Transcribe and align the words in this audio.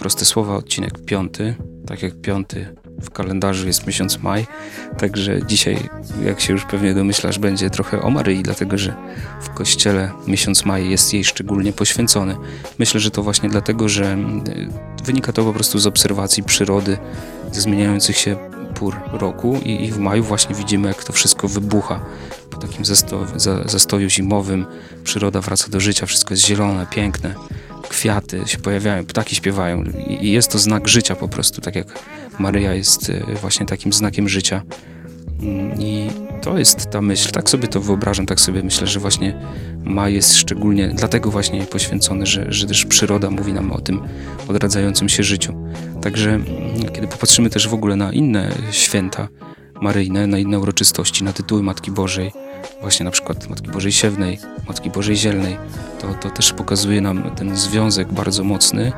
Proste 0.00 0.24
Słowa, 0.24 0.56
odcinek 0.56 1.04
piąty. 1.04 1.54
Tak 1.86 2.02
jak 2.02 2.20
piąty 2.20 2.74
w 3.02 3.10
kalendarzu 3.10 3.66
jest 3.66 3.86
miesiąc 3.86 4.18
maj, 4.18 4.46
także 4.98 5.46
dzisiaj, 5.46 5.88
jak 6.24 6.40
się 6.40 6.52
już 6.52 6.64
pewnie 6.64 6.94
domyślasz, 6.94 7.38
będzie 7.38 7.70
trochę 7.70 8.02
o 8.02 8.10
Maryi, 8.10 8.42
dlatego 8.42 8.78
że 8.78 8.94
w 9.40 9.50
kościele 9.50 10.10
miesiąc 10.26 10.64
maj 10.64 10.90
jest 10.90 11.14
jej 11.14 11.24
szczególnie 11.24 11.72
poświęcony. 11.72 12.36
Myślę, 12.78 13.00
że 13.00 13.10
to 13.10 13.22
właśnie 13.22 13.48
dlatego, 13.48 13.88
że 13.88 14.16
y, 14.98 15.04
wynika 15.04 15.32
to 15.32 15.44
po 15.44 15.52
prostu 15.52 15.78
z 15.78 15.86
obserwacji 15.86 16.42
przyrody, 16.42 16.98
ze 17.52 17.60
zmieniających 17.60 18.16
się 18.16 18.36
pór 18.74 18.96
roku 19.12 19.60
i, 19.64 19.84
i 19.84 19.92
w 19.92 19.98
maju 19.98 20.24
właśnie 20.24 20.54
widzimy, 20.54 20.88
jak 20.88 21.04
to 21.04 21.12
wszystko 21.12 21.48
wybucha. 21.48 22.00
Po 22.50 22.56
takim 22.56 22.84
zastoju, 22.84 23.26
za, 23.36 23.68
zastoju 23.68 24.08
zimowym 24.08 24.66
przyroda 25.04 25.40
wraca 25.40 25.68
do 25.68 25.80
życia, 25.80 26.06
wszystko 26.06 26.34
jest 26.34 26.46
zielone, 26.46 26.86
piękne 26.90 27.34
kwiaty 28.00 28.42
się 28.46 28.58
pojawiają, 28.58 29.04
ptaki 29.04 29.36
śpiewają 29.36 29.84
i 30.20 30.30
jest 30.30 30.52
to 30.52 30.58
znak 30.58 30.88
życia 30.88 31.16
po 31.16 31.28
prostu, 31.28 31.60
tak 31.60 31.76
jak 31.76 31.86
Maryja 32.38 32.74
jest 32.74 33.10
e, 33.10 33.34
właśnie 33.34 33.66
takim 33.66 33.92
znakiem 33.92 34.28
życia. 34.28 34.62
Mm, 35.42 35.80
I 35.80 36.10
to 36.42 36.58
jest 36.58 36.90
ta 36.90 37.00
myśl, 37.00 37.30
tak 37.30 37.50
sobie 37.50 37.68
to 37.68 37.80
wyobrażam, 37.80 38.26
tak 38.26 38.40
sobie 38.40 38.62
myślę, 38.62 38.86
że 38.86 39.00
właśnie 39.00 39.40
maj 39.84 40.14
jest 40.14 40.36
szczególnie 40.36 40.88
dlatego 40.88 41.30
właśnie 41.30 41.62
poświęcony, 41.62 42.26
że, 42.26 42.46
że 42.48 42.66
też 42.66 42.84
przyroda 42.84 43.30
mówi 43.30 43.52
nam 43.52 43.72
o 43.72 43.80
tym 43.80 44.00
odradzającym 44.48 45.08
się 45.08 45.22
życiu. 45.22 45.54
Także 46.02 46.30
mm, 46.30 46.46
kiedy 46.92 47.06
popatrzymy 47.06 47.50
też 47.50 47.68
w 47.68 47.74
ogóle 47.74 47.96
na 47.96 48.12
inne 48.12 48.52
święta 48.70 49.28
maryjne, 49.80 50.26
na 50.26 50.38
inne 50.38 50.58
uroczystości, 50.58 51.24
na 51.24 51.32
tytuły 51.32 51.62
Matki 51.62 51.90
Bożej, 51.90 52.32
właśnie 52.80 53.04
na 53.04 53.10
przykład 53.10 53.48
Matki 53.48 53.70
Bożej 53.70 53.92
Siewnej, 53.92 54.38
Matki 54.68 54.90
Bożej 54.90 55.16
Zielnej, 55.16 55.56
to, 56.00 56.14
to 56.14 56.30
też 56.30 56.52
pokazuje 56.52 57.00
nam 57.00 57.30
ten 57.36 57.56
związek 57.56 58.12
bardzo 58.12 58.44
mocny 58.44 58.92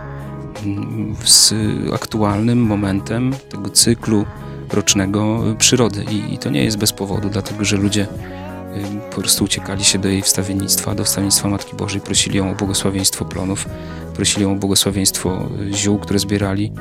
mm, 0.65 1.17
z 1.25 1.55
aktualnym 1.95 2.59
momentem 2.59 3.35
tego 3.49 3.71
cyklu 3.71 4.25
rocznego 4.73 5.45
przyrody. 5.59 6.05
I, 6.11 6.35
I, 6.35 6.39
to 6.39 6.51
nie 6.51 6.65
jest 6.65 6.79
bez 6.79 6.93
powodu, 6.93 7.29
dlatego 7.29 7.65
że 7.65 7.77
ludzie 7.77 8.07
po 9.11 9.21
prostu 9.21 9.45
uciekali 9.45 9.85
się 9.85 9.99
do 9.99 10.09
jej 10.09 10.23
wstawiennictwa, 10.23 10.95
do 10.95 11.05
wstawiennictwa 11.05 11.49
Matki 11.49 11.77
Bożej, 11.77 12.01
prosili 12.01 12.39
ją 12.39 12.51
o 12.51 12.55
błogosławieństwo 12.55 13.25
plonów, 13.25 13.67
prosili 14.15 14.43
ją 14.43 14.53
o 14.53 14.55
błogosławieństwo 14.55 15.49
ziół, 15.73 15.99
które 15.99 16.19
zbierali, 16.19 16.73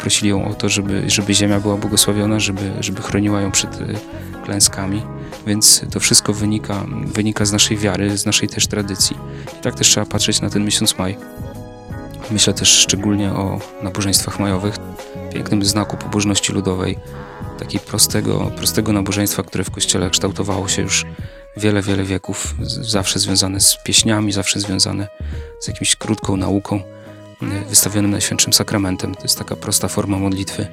prosili 0.00 0.30
ją 0.30 0.48
o 0.48 0.54
to, 0.54 0.68
żeby, 0.68 1.02
żeby 1.06 1.34
ziemia 1.34 1.60
była 1.60 1.76
błogosławiona, 1.76 2.40
żeby, 2.40 2.72
żeby 2.80 3.02
chroniła 3.02 3.40
ją 3.40 3.50
przed 3.50 3.78
klęskami. 4.44 5.02
Więc 5.46 5.82
to 5.90 6.00
wszystko 6.00 6.32
wynika, 6.32 6.86
wynika 7.04 7.44
z 7.44 7.52
naszej 7.52 7.76
wiary, 7.76 8.18
z 8.18 8.26
naszej 8.26 8.48
też 8.48 8.66
tradycji. 8.66 9.16
I 9.58 9.62
tak 9.62 9.74
też 9.74 9.88
trzeba 9.88 10.06
patrzeć 10.06 10.40
na 10.40 10.50
ten 10.50 10.64
miesiąc 10.64 10.98
maj. 10.98 11.16
Myślę 12.30 12.54
też 12.54 12.68
szczególnie 12.68 13.32
o 13.32 13.60
nabożeństwach 13.82 14.40
majowych, 14.40 14.74
pięknym 15.34 15.64
znaku 15.64 15.96
pobożności 15.96 16.52
ludowej, 16.52 16.98
takiego 17.58 17.84
prostego, 17.84 18.50
prostego 18.56 18.92
nabożeństwa, 18.92 19.42
które 19.42 19.64
w 19.64 19.70
Kościele 19.70 20.10
kształtowało 20.10 20.68
się 20.68 20.82
już 20.82 21.04
wiele, 21.56 21.82
wiele 21.82 22.04
wieków, 22.04 22.54
zawsze 22.80 23.18
związane 23.18 23.60
z 23.60 23.76
pieśniami, 23.84 24.32
zawsze 24.32 24.60
związane 24.60 25.08
z 25.60 25.68
jakimś 25.68 25.96
krótką 25.96 26.36
nauką, 26.36 26.80
wystawionym 27.68 28.10
Najświętszym 28.10 28.52
Sakramentem. 28.52 29.14
To 29.14 29.22
jest 29.22 29.38
taka 29.38 29.56
prosta 29.56 29.88
forma 29.88 30.18
modlitwy, 30.18 30.66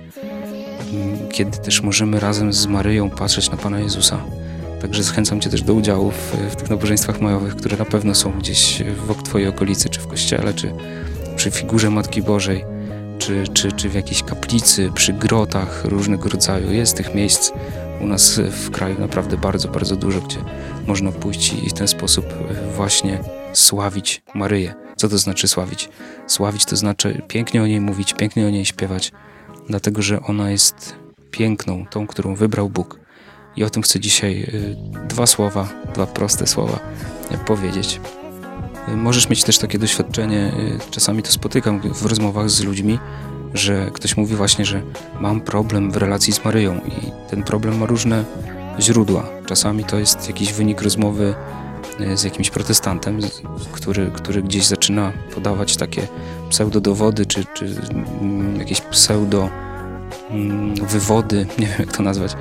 kiedy 1.32 1.58
też 1.58 1.82
możemy 1.82 2.20
razem 2.20 2.54
z 2.54 2.66
Maryją 2.66 3.10
patrzeć 3.10 3.50
na 3.50 3.58
Pana 3.58 3.80
Jezusa. 3.80 4.22
Także 4.82 5.04
zachęcam 5.04 5.42
Cię 5.42 5.50
też 5.50 5.62
do 5.62 5.74
udziału 5.74 6.12
w, 6.12 6.36
w 6.52 6.56
tych 6.56 6.70
nabożeństwach 6.70 7.22
majowych, 7.22 7.56
które 7.56 7.78
na 7.78 7.86
pewno 7.86 8.16
są 8.16 8.32
gdzieś 8.32 8.84
w 8.84 9.24
Twojej 9.24 9.48
okolicy, 9.48 9.90
czy 9.90 10.00
w 10.00 10.08
kościele, 10.08 10.54
czy 10.54 10.74
przy 11.36 11.52
figurze 11.52 11.90
Matki 11.90 12.22
Bożej, 12.22 12.66
czy, 13.20 13.44
czy, 13.54 13.72
czy 13.72 13.90
w 13.90 13.94
jakiejś 13.94 14.24
kaplicy, 14.24 14.92
przy 14.94 15.14
grotach 15.14 15.86
różnego 15.86 16.30
rodzaju. 16.30 16.72
Jest 16.72 16.98
tych 16.98 17.16
miejsc 17.16 17.52
u 18.02 18.08
nas 18.08 18.40
w 18.40 18.72
kraju 18.72 19.00
naprawdę 19.00 19.38
bardzo, 19.38 19.68
bardzo 19.68 19.96
dużo, 19.96 20.22
gdzie 20.22 20.38
można 20.88 21.12
pójść 21.12 21.54
i 21.54 21.70
w 21.70 21.74
ten 21.74 21.88
sposób 21.88 22.26
właśnie 22.76 23.20
sławić 23.54 24.22
Maryję. 24.34 24.74
Co 24.96 25.10
to 25.10 25.18
znaczy 25.18 25.48
sławić? 25.48 25.90
Sławić 26.28 26.66
to 26.66 26.76
znaczy 26.76 27.22
pięknie 27.28 27.64
o 27.64 27.68
niej 27.68 27.82
mówić, 27.82 28.14
pięknie 28.14 28.48
o 28.48 28.50
niej 28.50 28.66
śpiewać, 28.66 29.12
dlatego 29.68 30.02
że 30.02 30.22
ona 30.22 30.52
jest 30.52 30.96
piękną, 31.32 31.86
tą, 31.86 32.08
którą 32.08 32.36
wybrał 32.36 32.70
Bóg. 32.70 32.99
I 33.60 33.64
o 33.64 33.70
tym 33.70 33.84
chcę 33.84 34.00
dzisiaj 34.00 34.44
y, 34.54 34.76
dwa 35.08 35.28
słowa, 35.28 35.68
dwa 35.94 36.08
proste 36.08 36.48
słowa 36.48 36.80
y, 37.32 37.38
powiedzieć. 37.38 38.02
Y, 38.90 38.96
możesz 38.96 39.30
mieć 39.30 39.44
też 39.44 39.58
takie 39.58 39.80
doświadczenie, 39.80 40.52
czasami 40.92 41.24
to 41.24 41.32
spotykam 41.32 41.82
w 41.94 42.06
rozmowach 42.06 42.50
z 42.50 42.64
ludźmi, 42.64 43.00
że 43.54 43.92
ktoś 43.94 44.18
mówi 44.18 44.36
właśnie, 44.36 44.66
że 44.66 44.82
mam 45.20 45.42
problem 45.42 45.92
w 45.92 45.98
relacji 45.98 46.34
z 46.34 46.46
Maryją 46.46 46.82
i 46.88 47.30
ten 47.30 47.44
problem 47.44 47.78
ma 47.78 47.86
różne 47.86 48.26
źródła. 48.80 49.30
Czasami 49.46 49.84
to 49.84 50.00
jest 50.00 50.28
jakiś 50.28 50.54
wynik 50.54 50.82
rozmowy 50.82 51.36
z 52.16 52.24
jakimś 52.24 52.50
protestantem, 52.50 53.20
który, 53.72 54.12
który 54.12 54.42
gdzieś 54.42 54.66
zaczyna 54.66 55.14
podawać 55.36 55.78
takie 55.78 56.08
pseudodowody, 56.50 57.26
czy, 57.26 57.46
czy 57.54 57.66
mm, 58.22 58.60
jakieś 58.60 58.82
pseudo 58.82 59.50
wywody, 60.90 61.46
nie 61.60 61.68
wiem 61.68 61.76
jak 61.80 61.98
to 61.98 62.04
nazwać, 62.04 62.36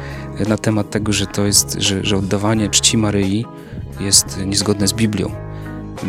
na 0.49 0.59
temat 0.59 0.91
tego, 0.91 1.13
że 1.13 1.27
to 1.27 1.47
jest, 1.47 1.77
że, 1.79 2.05
że 2.05 2.17
oddawanie 2.17 2.69
czci 2.69 2.99
Maryi 2.99 3.47
jest 4.01 4.41
niezgodne 4.47 4.89
z 4.89 4.93
Biblią, 4.93 5.31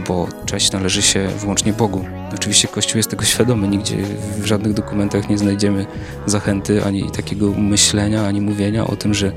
bo 0.07 0.27
cześć 0.45 0.71
należy 0.71 1.01
się 1.01 1.27
wyłącznie 1.27 1.73
Bogu. 1.73 2.05
Oczywiście 2.35 2.67
Kościół 2.67 2.97
jest 2.97 3.09
tego 3.09 3.23
świadomy, 3.23 3.67
nigdzie 3.67 3.97
w 4.37 4.45
żadnych 4.45 4.73
dokumentach 4.73 5.29
nie 5.29 5.37
znajdziemy 5.37 5.85
zachęty 6.25 6.85
ani 6.85 7.11
takiego 7.11 7.51
myślenia, 7.51 8.27
ani 8.27 8.41
mówienia 8.41 8.87
o 8.87 8.95
tym, 8.95 9.13
że 9.13 9.31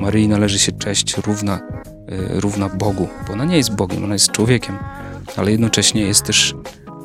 Maryi 0.00 0.28
należy 0.28 0.58
się 0.58 0.72
cześć 0.72 1.16
równa, 1.16 1.54
e, 1.56 2.40
równa 2.40 2.68
Bogu, 2.68 3.08
bo 3.26 3.32
ona 3.32 3.44
nie 3.44 3.56
jest 3.56 3.74
Bogiem, 3.74 4.04
ona 4.04 4.14
jest 4.14 4.30
człowiekiem, 4.30 4.78
ale 5.36 5.50
jednocześnie 5.50 6.02
jest 6.02 6.22
też 6.22 6.54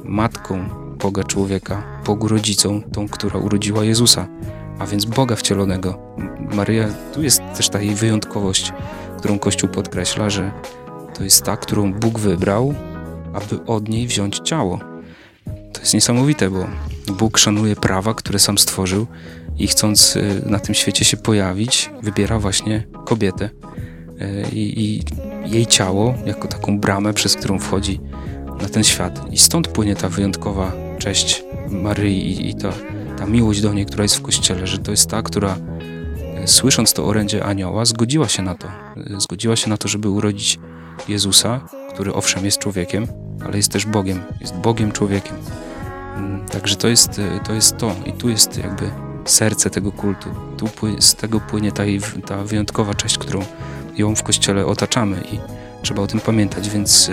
matką 0.04 0.70
Boga 1.00 1.24
człowieka, 1.24 1.84
Bogu 2.06 2.28
rodzicą, 2.28 2.82
tą, 2.82 3.08
która 3.08 3.40
urodziła 3.40 3.84
Jezusa, 3.84 4.28
a 4.80 4.86
więc 4.86 5.06
Boga 5.06 5.36
wcielonego. 5.36 6.00
Maryja, 6.40 6.88
tu 7.14 7.24
jest 7.24 7.42
też 7.58 7.70
ta 7.70 7.82
jej 7.82 7.96
wyjątkowość, 7.96 8.74
którą 9.18 9.40
Kościół 9.40 9.70
podkreśla, 9.70 10.30
że 10.30 10.52
to 11.18 11.24
jest 11.24 11.44
ta, 11.44 11.58
którą 11.58 11.94
Bóg 11.94 12.20
wybrał, 12.20 12.74
aby 13.34 13.66
od 13.66 13.90
niej 13.90 14.08
wziąć 14.08 14.40
ciało. 14.40 14.80
To 15.74 15.80
jest 15.80 15.94
niesamowite, 15.94 16.50
bo 16.50 16.66
Bóg 17.14 17.38
szanuje 17.38 17.76
prawa, 17.76 18.14
które 18.14 18.40
sam 18.40 18.58
stworzył 18.58 19.08
i 19.58 19.68
chcąc 19.68 20.16
y, 20.16 20.42
na 20.46 20.60
tym 20.60 20.76
świecie 20.76 21.06
się 21.06 21.18
pojawić, 21.18 21.92
wybiera 22.02 22.40
właśnie 22.40 22.84
kobietę 23.06 23.50
y, 24.22 24.46
i, 24.52 24.84
i 24.86 25.04
jej 25.46 25.66
ciało 25.66 26.16
jako 26.26 26.48
taką 26.48 26.80
bramę, 26.80 27.14
przez 27.14 27.36
którą 27.36 27.60
wchodzi 27.60 28.00
na 28.62 28.70
ten 28.70 28.84
świat. 28.84 29.34
I 29.34 29.38
stąd 29.38 29.68
płynie 29.68 29.96
ta 29.96 30.10
wyjątkowa 30.10 30.72
cześć 30.98 31.44
Maryi 31.70 32.32
i, 32.32 32.50
i 32.50 32.56
ta, 32.56 32.70
ta 33.24 33.30
miłość 33.30 33.62
do 33.62 33.74
niej, 33.74 33.86
która 33.86 34.04
jest 34.04 34.16
w 34.16 34.22
Kościele, 34.22 34.68
że 34.68 34.78
to 34.78 34.92
jest 34.92 35.10
ta, 35.10 35.22
która 35.22 35.56
e, 36.36 36.48
słysząc 36.48 36.94
to 36.94 37.06
orędzie 37.06 37.46
anioła, 37.46 37.86
zgodziła 37.86 38.28
się 38.28 38.44
na 38.44 38.56
to. 38.56 38.68
E, 38.68 39.22
zgodziła 39.22 39.56
się 39.56 39.70
na 39.70 39.78
to, 39.78 39.88
żeby 39.88 40.10
urodzić 40.10 40.60
Jezusa, 41.08 41.62
który 41.94 42.14
owszem 42.14 42.46
jest 42.46 42.58
człowiekiem, 42.58 43.08
ale 43.46 43.58
jest 43.58 43.72
też 43.72 43.86
Bogiem, 43.86 44.24
jest 44.42 44.56
Bogiem 44.56 44.92
człowiekiem. 44.92 45.36
Mm, 46.18 46.46
także 46.46 46.76
to 46.76 46.88
jest, 46.88 47.20
e, 47.20 47.40
to 47.46 47.54
jest 47.54 47.78
to 47.78 47.96
i 48.06 48.14
tu 48.14 48.30
jest 48.30 48.58
jakby 48.58 48.90
serce 49.26 49.70
tego 49.70 49.92
kultu. 49.92 50.30
Tu 50.58 50.70
z 51.00 51.16
tego 51.16 51.40
płynie 51.40 51.72
ta, 51.72 51.84
ta 52.26 52.44
wyjątkowa 52.44 52.94
cześć, 52.94 53.18
którą 53.18 53.40
ją 53.98 54.16
w 54.16 54.24
Kościele 54.24 54.66
otaczamy 54.66 55.24
i 55.32 55.40
trzeba 55.82 56.02
o 56.02 56.08
tym 56.08 56.20
pamiętać, 56.20 56.70
więc 56.70 57.12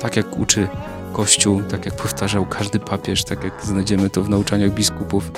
tak 0.00 0.16
jak 0.16 0.38
uczy 0.38 0.68
Kościół, 1.12 1.62
tak 1.62 1.86
jak 1.86 1.96
powtarzał 1.96 2.46
każdy 2.46 2.78
papież, 2.78 3.24
tak 3.24 3.44
jak 3.44 3.64
znajdziemy 3.64 4.10
to 4.10 4.22
w 4.22 4.28
nauczaniach 4.28 4.74
biskupów 4.74 5.32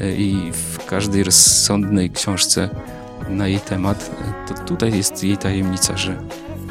e, 0.00 0.14
i 0.16 0.52
w 0.52 0.86
każdej 0.86 1.24
rozsądnej 1.24 2.10
książce 2.10 2.68
na 3.28 3.48
jej 3.48 3.60
temat, 3.60 4.10
to 4.48 4.54
tutaj 4.54 4.96
jest 4.96 5.24
jej 5.24 5.38
tajemnica, 5.38 5.96
że 5.96 6.22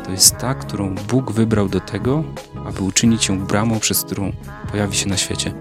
to 0.05 0.11
jest 0.11 0.37
ta, 0.37 0.53
którą 0.53 0.95
Bóg 0.95 1.31
wybrał 1.31 1.69
do 1.69 1.79
tego, 1.79 2.23
aby 2.65 2.83
uczynić 2.83 3.29
ją 3.29 3.39
bramą, 3.39 3.79
przez 3.79 4.03
którą 4.03 4.31
pojawi 4.71 4.97
się 4.97 5.09
na 5.09 5.17
świecie. 5.17 5.53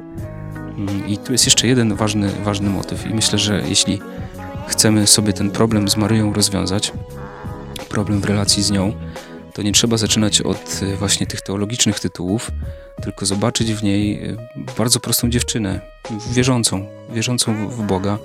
Mm, 0.78 1.08
I 1.08 1.18
tu 1.18 1.32
jest 1.32 1.44
jeszcze 1.44 1.66
jeden 1.66 1.94
ważny, 1.94 2.30
ważny 2.44 2.70
motyw. 2.70 3.06
I 3.06 3.14
myślę, 3.14 3.38
że 3.38 3.62
jeśli 3.68 4.00
chcemy 4.66 5.06
sobie 5.06 5.32
ten 5.32 5.50
problem 5.50 5.88
z 5.88 5.96
Maryją 5.96 6.32
rozwiązać, 6.32 6.92
problem 7.88 8.20
w 8.20 8.24
relacji 8.24 8.62
z 8.62 8.70
nią, 8.70 8.92
to 9.56 9.62
nie 9.62 9.72
trzeba 9.72 9.96
zaczynać 9.96 10.40
od 10.40 10.80
e, 10.82 10.96
właśnie 10.96 11.26
tych 11.26 11.40
teologicznych 11.40 12.00
tytułów, 12.00 12.50
tylko 13.02 13.26
zobaczyć 13.26 13.72
w 13.72 13.82
niej 13.82 14.24
e, 14.24 14.36
bardzo 14.78 15.00
prostą 15.00 15.30
dziewczynę, 15.30 15.80
wierzącą, 16.30 16.86
wierzącą 17.10 17.68
w 17.68 17.82
Boga, 17.82 18.18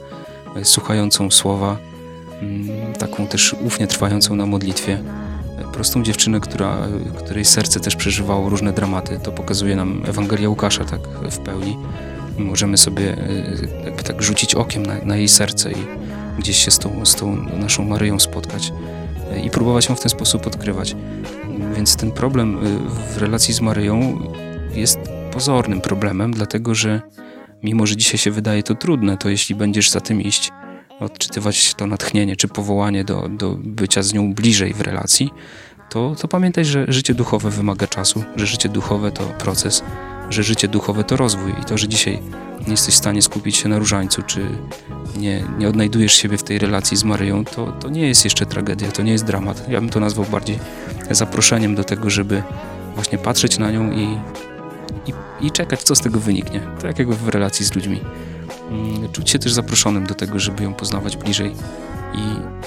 e, 0.55 0.65
słuchającą 0.65 1.31
słowa, 1.31 1.77
mm, 2.41 2.93
taką 2.93 3.27
też 3.27 3.55
ufnie 3.65 3.87
trwającą 3.87 4.35
na 4.35 4.45
modlitwie. 4.45 5.03
Prostą 5.73 6.03
dziewczynę, 6.03 6.39
która, 6.39 6.77
której 7.17 7.45
serce 7.45 7.79
też 7.79 7.95
przeżywało 7.95 8.49
różne 8.49 8.73
dramaty. 8.73 9.19
To 9.23 9.31
pokazuje 9.31 9.75
nam 9.75 10.03
Ewangelia 10.07 10.49
Łukasza 10.49 10.85
tak 10.85 11.01
w 11.31 11.37
pełni. 11.37 11.77
możemy 12.37 12.77
sobie 12.77 13.17
tak 14.03 14.21
rzucić 14.21 14.55
okiem 14.55 14.85
na, 14.85 14.95
na 15.05 15.15
jej 15.15 15.27
serce 15.27 15.71
i 15.71 15.85
gdzieś 16.39 16.57
się 16.57 16.71
z 16.71 16.79
tą, 16.79 17.05
z 17.05 17.15
tą 17.15 17.35
naszą 17.35 17.83
Maryją 17.85 18.19
spotkać 18.19 18.71
i 19.43 19.49
próbować 19.49 19.89
ją 19.89 19.95
w 19.95 19.99
ten 19.99 20.09
sposób 20.09 20.47
odkrywać. 20.47 20.95
Więc 21.75 21.95
ten 21.95 22.11
problem 22.11 22.59
w 23.13 23.17
relacji 23.17 23.53
z 23.53 23.61
Maryją 23.61 24.19
jest 24.73 24.99
pozornym 25.31 25.81
problemem, 25.81 26.31
dlatego 26.33 26.75
że 26.75 27.01
mimo, 27.63 27.85
że 27.85 27.97
dzisiaj 27.97 28.17
się 28.17 28.31
wydaje 28.31 28.63
to 28.63 28.75
trudne, 28.75 29.17
to 29.17 29.29
jeśli 29.29 29.55
będziesz 29.55 29.89
za 29.89 30.01
tym 30.01 30.21
iść, 30.21 30.51
odczytywać 30.99 31.73
to 31.73 31.87
natchnienie 31.87 32.35
czy 32.35 32.47
powołanie 32.47 33.03
do, 33.03 33.29
do 33.29 33.57
bycia 33.59 34.03
z 34.03 34.13
nią 34.13 34.33
bliżej 34.33 34.73
w 34.73 34.81
relacji, 34.81 35.29
to, 35.89 36.15
to 36.21 36.27
pamiętaj, 36.27 36.65
że 36.65 36.85
życie 36.87 37.13
duchowe 37.13 37.49
wymaga 37.49 37.87
czasu, 37.87 38.23
że 38.35 38.45
życie 38.45 38.69
duchowe 38.69 39.11
to 39.11 39.23
proces, 39.23 39.83
że 40.29 40.43
życie 40.43 40.67
duchowe 40.67 41.03
to 41.03 41.17
rozwój 41.17 41.51
i 41.61 41.65
to, 41.65 41.77
że 41.77 41.87
dzisiaj 41.87 42.19
nie 42.65 42.71
jesteś 42.71 42.93
w 42.93 42.97
stanie 42.97 43.21
skupić 43.21 43.57
się 43.57 43.69
na 43.69 43.79
różańcu, 43.79 44.21
czy 44.21 44.45
nie, 45.17 45.43
nie 45.57 45.69
odnajdujesz 45.69 46.13
siebie 46.13 46.37
w 46.37 46.43
tej 46.43 46.59
relacji 46.59 46.97
z 46.97 47.03
Maryją, 47.03 47.45
to, 47.45 47.71
to 47.71 47.89
nie 47.89 48.07
jest 48.07 48.23
jeszcze 48.23 48.45
tragedia, 48.45 48.91
to 48.91 49.03
nie 49.03 49.11
jest 49.11 49.25
dramat. 49.25 49.69
Ja 49.69 49.79
bym 49.79 49.89
to 49.89 49.99
nazwał 49.99 50.25
bardziej 50.25 50.59
zaproszeniem 51.11 51.75
do 51.75 51.83
tego, 51.83 52.09
żeby 52.09 52.43
właśnie 52.95 53.17
patrzeć 53.17 53.57
na 53.57 53.71
nią 53.71 53.91
i, 53.91 54.17
i, 55.05 55.13
i 55.47 55.51
czekać, 55.51 55.83
co 55.83 55.95
z 55.95 56.01
tego 56.01 56.19
wyniknie. 56.19 56.61
Tak 56.81 56.99
jak 56.99 57.09
w 57.09 57.27
relacji 57.27 57.65
z 57.65 57.75
ludźmi. 57.75 57.99
Mm, 58.69 59.11
czuć 59.11 59.29
się 59.29 59.39
też 59.39 59.53
zaproszonym 59.53 60.07
do 60.07 60.15
tego, 60.15 60.39
żeby 60.39 60.63
ją 60.63 60.73
poznawać 60.73 61.17
bliżej 61.17 61.55
i 62.13 62.21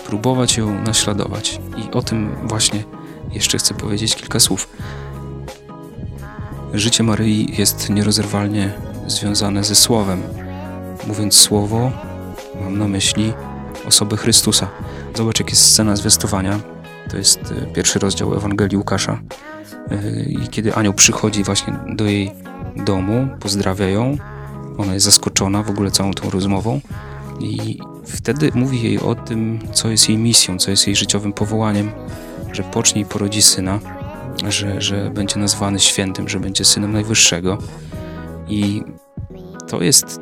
próbować 0.06 0.56
ją 0.56 0.82
naśladować. 0.82 1.60
I 1.76 1.92
o 1.92 2.02
tym 2.02 2.36
właśnie 2.42 2.84
jeszcze 3.32 3.58
chcę 3.58 3.74
powiedzieć 3.74 4.16
kilka 4.16 4.40
słów. 4.40 4.68
Życie 6.74 7.02
Maryi 7.02 7.54
jest 7.58 7.90
nierozerwalnie 7.90 8.72
związane 9.06 9.64
ze 9.64 9.74
Słowem. 9.74 10.22
Mówiąc 11.06 11.34
Słowo, 11.34 11.92
mam 12.60 12.78
na 12.78 12.88
myśli 12.88 13.32
osobę 13.86 14.16
Chrystusa. 14.16 14.68
Zobacz, 15.14 15.40
jak 15.40 15.50
jest 15.50 15.62
scena 15.62 15.96
zwiastowania. 15.96 16.60
To 17.10 17.16
jest 17.16 17.40
e, 17.62 17.66
pierwszy 17.66 17.98
rozdział 17.98 18.34
Ewangelii 18.34 18.76
Łukasza. 18.76 19.20
E, 19.90 20.22
I 20.22 20.48
kiedy 20.48 20.74
anioł 20.74 20.94
przychodzi 20.94 21.44
właśnie 21.44 21.74
do 21.96 22.04
jej 22.04 22.30
domu, 22.76 23.28
pozdrawia 23.40 23.88
ją, 23.88 24.16
ona 24.78 24.94
jest 24.94 25.06
zaskoczona 25.06 25.62
w 25.62 25.70
ogóle 25.70 25.90
całą 25.90 26.12
tą 26.14 26.30
rozmową 26.30 26.80
i 27.40 27.78
wtedy 28.06 28.50
mówi 28.54 28.82
jej 28.82 29.00
o 29.00 29.14
tym, 29.14 29.58
co 29.72 29.88
jest 29.88 30.08
jej 30.08 30.18
misją, 30.18 30.58
co 30.58 30.70
jest 30.70 30.86
jej 30.86 30.96
życiowym 30.96 31.32
powołaniem, 31.32 31.90
że 32.52 32.62
pocznie 32.62 33.02
i 33.02 33.04
porodzi 33.04 33.42
syna, 33.42 33.80
że, 34.48 34.80
że 34.80 35.10
będzie 35.10 35.38
nazwany 35.38 35.80
świętym, 35.80 36.28
że 36.28 36.40
będzie 36.40 36.64
synem 36.64 36.92
Najwyższego. 36.92 37.58
I 38.48 38.82
to 39.68 39.82
jest 39.82 40.20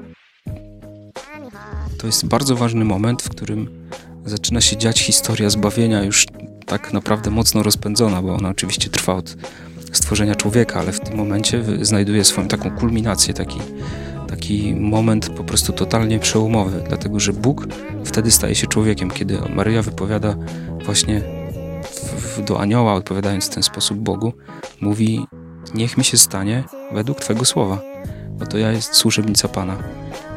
to 1.98 2.06
jest 2.06 2.26
bardzo 2.26 2.56
ważny 2.56 2.84
moment, 2.84 3.22
w 3.22 3.28
którym 3.28 3.88
zaczyna 4.24 4.60
się 4.60 4.76
dziać 4.76 5.00
historia 5.00 5.50
zbawienia 5.50 6.04
już 6.04 6.26
tak 6.66 6.92
naprawdę 6.92 7.30
mocno 7.30 7.62
rozpędzona, 7.62 8.22
bo 8.22 8.34
ona 8.34 8.48
oczywiście 8.48 8.90
trwa 8.90 9.14
od 9.14 9.36
stworzenia 9.92 10.34
człowieka, 10.34 10.80
ale 10.80 10.92
w 10.92 11.00
tym 11.00 11.16
momencie 11.16 11.64
znajduje 11.80 12.24
swoją 12.24 12.48
taką 12.48 12.70
kulminację, 12.70 13.34
taki, 13.34 13.58
taki 14.28 14.74
moment 14.74 15.30
po 15.30 15.44
prostu 15.44 15.72
totalnie 15.72 16.18
przełomowy, 16.18 16.84
dlatego 16.88 17.20
że 17.20 17.32
Bóg 17.32 17.66
wtedy 18.04 18.30
staje 18.30 18.54
się 18.54 18.66
człowiekiem, 18.66 19.10
kiedy 19.10 19.38
Maryja 19.54 19.82
wypowiada 19.82 20.36
właśnie 20.84 21.22
w, 22.18 22.44
do 22.44 22.60
anioła, 22.60 22.94
odpowiadając 22.94 23.46
w 23.46 23.54
ten 23.54 23.62
sposób 23.62 23.98
Bogu, 23.98 24.32
mówi: 24.80 25.26
Niech 25.74 25.98
mi 25.98 26.04
się 26.04 26.16
stanie 26.16 26.64
według 26.92 27.20
Twego 27.20 27.44
słowa. 27.44 27.82
Oto 28.42 28.58
ja 28.58 28.72
jest 28.72 28.94
służebnica 28.94 29.48
Pana. 29.48 29.76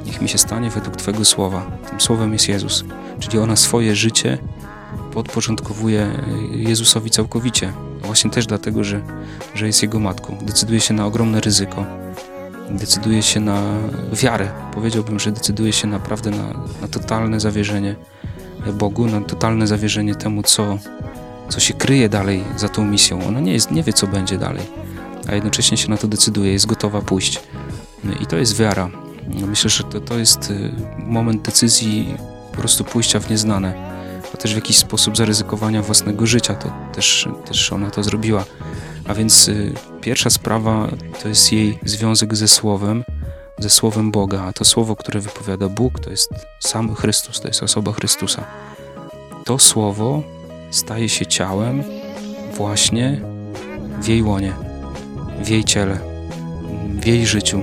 Niech 0.05 0.21
mi 0.21 0.29
się 0.29 0.37
stanie 0.37 0.69
według 0.69 0.95
Twego 0.95 1.25
słowa. 1.25 1.71
Tym 1.89 2.01
słowem 2.01 2.33
jest 2.33 2.49
Jezus. 2.49 2.85
Czyli 3.19 3.39
ona 3.39 3.55
swoje 3.55 3.95
życie 3.95 4.37
podporządkowuje 5.13 6.11
Jezusowi 6.51 7.09
całkowicie. 7.09 7.73
Właśnie 8.03 8.31
też 8.31 8.47
dlatego, 8.47 8.83
że, 8.83 9.01
że 9.55 9.67
jest 9.67 9.81
Jego 9.81 9.99
matką. 9.99 10.37
Decyduje 10.41 10.79
się 10.79 10.93
na 10.93 11.05
ogromne 11.05 11.41
ryzyko. 11.41 11.85
Decyduje 12.69 13.23
się 13.23 13.39
na 13.39 13.61
wiarę. 14.13 14.51
Powiedziałbym, 14.73 15.19
że 15.19 15.31
decyduje 15.31 15.73
się 15.73 15.87
naprawdę 15.87 16.31
na, 16.31 16.53
na 16.81 16.87
totalne 16.87 17.39
zawierzenie 17.39 17.95
Bogu, 18.73 19.07
na 19.07 19.21
totalne 19.21 19.67
zawierzenie 19.67 20.15
temu, 20.15 20.43
co, 20.43 20.77
co 21.49 21.59
się 21.59 21.73
kryje 21.73 22.09
dalej 22.09 22.43
za 22.57 22.69
tą 22.69 22.85
misją. 22.85 23.27
Ona 23.27 23.39
nie, 23.39 23.53
jest, 23.53 23.71
nie 23.71 23.83
wie, 23.83 23.93
co 23.93 24.07
będzie 24.07 24.37
dalej, 24.37 24.63
a 25.27 25.35
jednocześnie 25.35 25.77
się 25.77 25.89
na 25.89 25.97
to 25.97 26.07
decyduje, 26.07 26.51
jest 26.51 26.65
gotowa 26.65 27.01
pójść. 27.01 27.39
I 28.13 28.25
to 28.25 28.37
jest 28.37 28.57
wiara. 28.57 28.89
Myślę, 29.47 29.69
że 29.69 29.83
to, 29.83 29.99
to 29.99 30.17
jest 30.17 30.51
y, 30.51 30.71
moment 30.97 31.41
decyzji 31.41 32.17
po 32.51 32.57
prostu 32.57 32.83
pójścia 32.83 33.19
w 33.19 33.29
nieznane, 33.29 33.73
a 34.33 34.37
też 34.37 34.53
w 34.53 34.55
jakiś 34.55 34.77
sposób 34.77 35.17
zaryzykowania 35.17 35.81
własnego 35.81 36.25
życia. 36.25 36.55
To 36.55 36.73
też, 36.93 37.27
też 37.45 37.73
ona 37.73 37.91
to 37.91 38.03
zrobiła. 38.03 38.45
A 39.07 39.13
więc 39.13 39.47
y, 39.47 39.73
pierwsza 40.01 40.29
sprawa 40.29 40.87
to 41.21 41.27
jest 41.27 41.51
jej 41.51 41.79
związek 41.83 42.35
ze 42.35 42.47
Słowem, 42.47 43.03
ze 43.59 43.69
Słowem 43.69 44.11
Boga, 44.11 44.43
a 44.43 44.53
to 44.53 44.65
Słowo, 44.65 44.95
które 44.95 45.19
wypowiada 45.19 45.69
Bóg, 45.69 45.99
to 45.99 46.09
jest 46.09 46.29
sam 46.59 46.95
Chrystus, 46.95 47.41
to 47.41 47.47
jest 47.47 47.63
osoba 47.63 47.91
Chrystusa. 47.91 48.45
To 49.45 49.59
Słowo 49.59 50.23
staje 50.71 51.09
się 51.09 51.25
ciałem 51.25 51.83
właśnie 52.53 53.21
w 54.01 54.07
jej 54.07 54.23
łonie, 54.23 54.53
w 55.43 55.49
jej 55.49 55.63
ciele, 55.63 55.99
w 56.99 57.05
jej 57.05 57.25
życiu. 57.25 57.61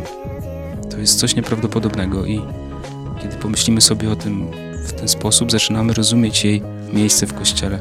To 0.93 0.99
jest 0.99 1.19
coś 1.19 1.37
nieprawdopodobnego 1.37 2.27
i 2.27 2.43
kiedy 3.23 3.37
pomyślimy 3.37 3.81
sobie 3.81 4.11
o 4.11 4.17
tym 4.17 4.51
w 4.87 4.93
ten 4.93 5.09
sposób, 5.09 5.53
zaczynamy 5.53 5.95
rozumieć 5.95 6.45
jej 6.45 6.63
miejsce 6.93 7.27
w 7.27 7.35
Kościele. 7.35 7.79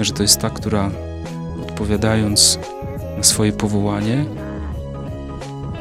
Że 0.00 0.12
to 0.12 0.22
jest 0.22 0.40
ta, 0.40 0.50
która 0.50 0.90
odpowiadając 1.62 2.58
na 3.16 3.22
swoje 3.22 3.52
powołanie, 3.52 4.24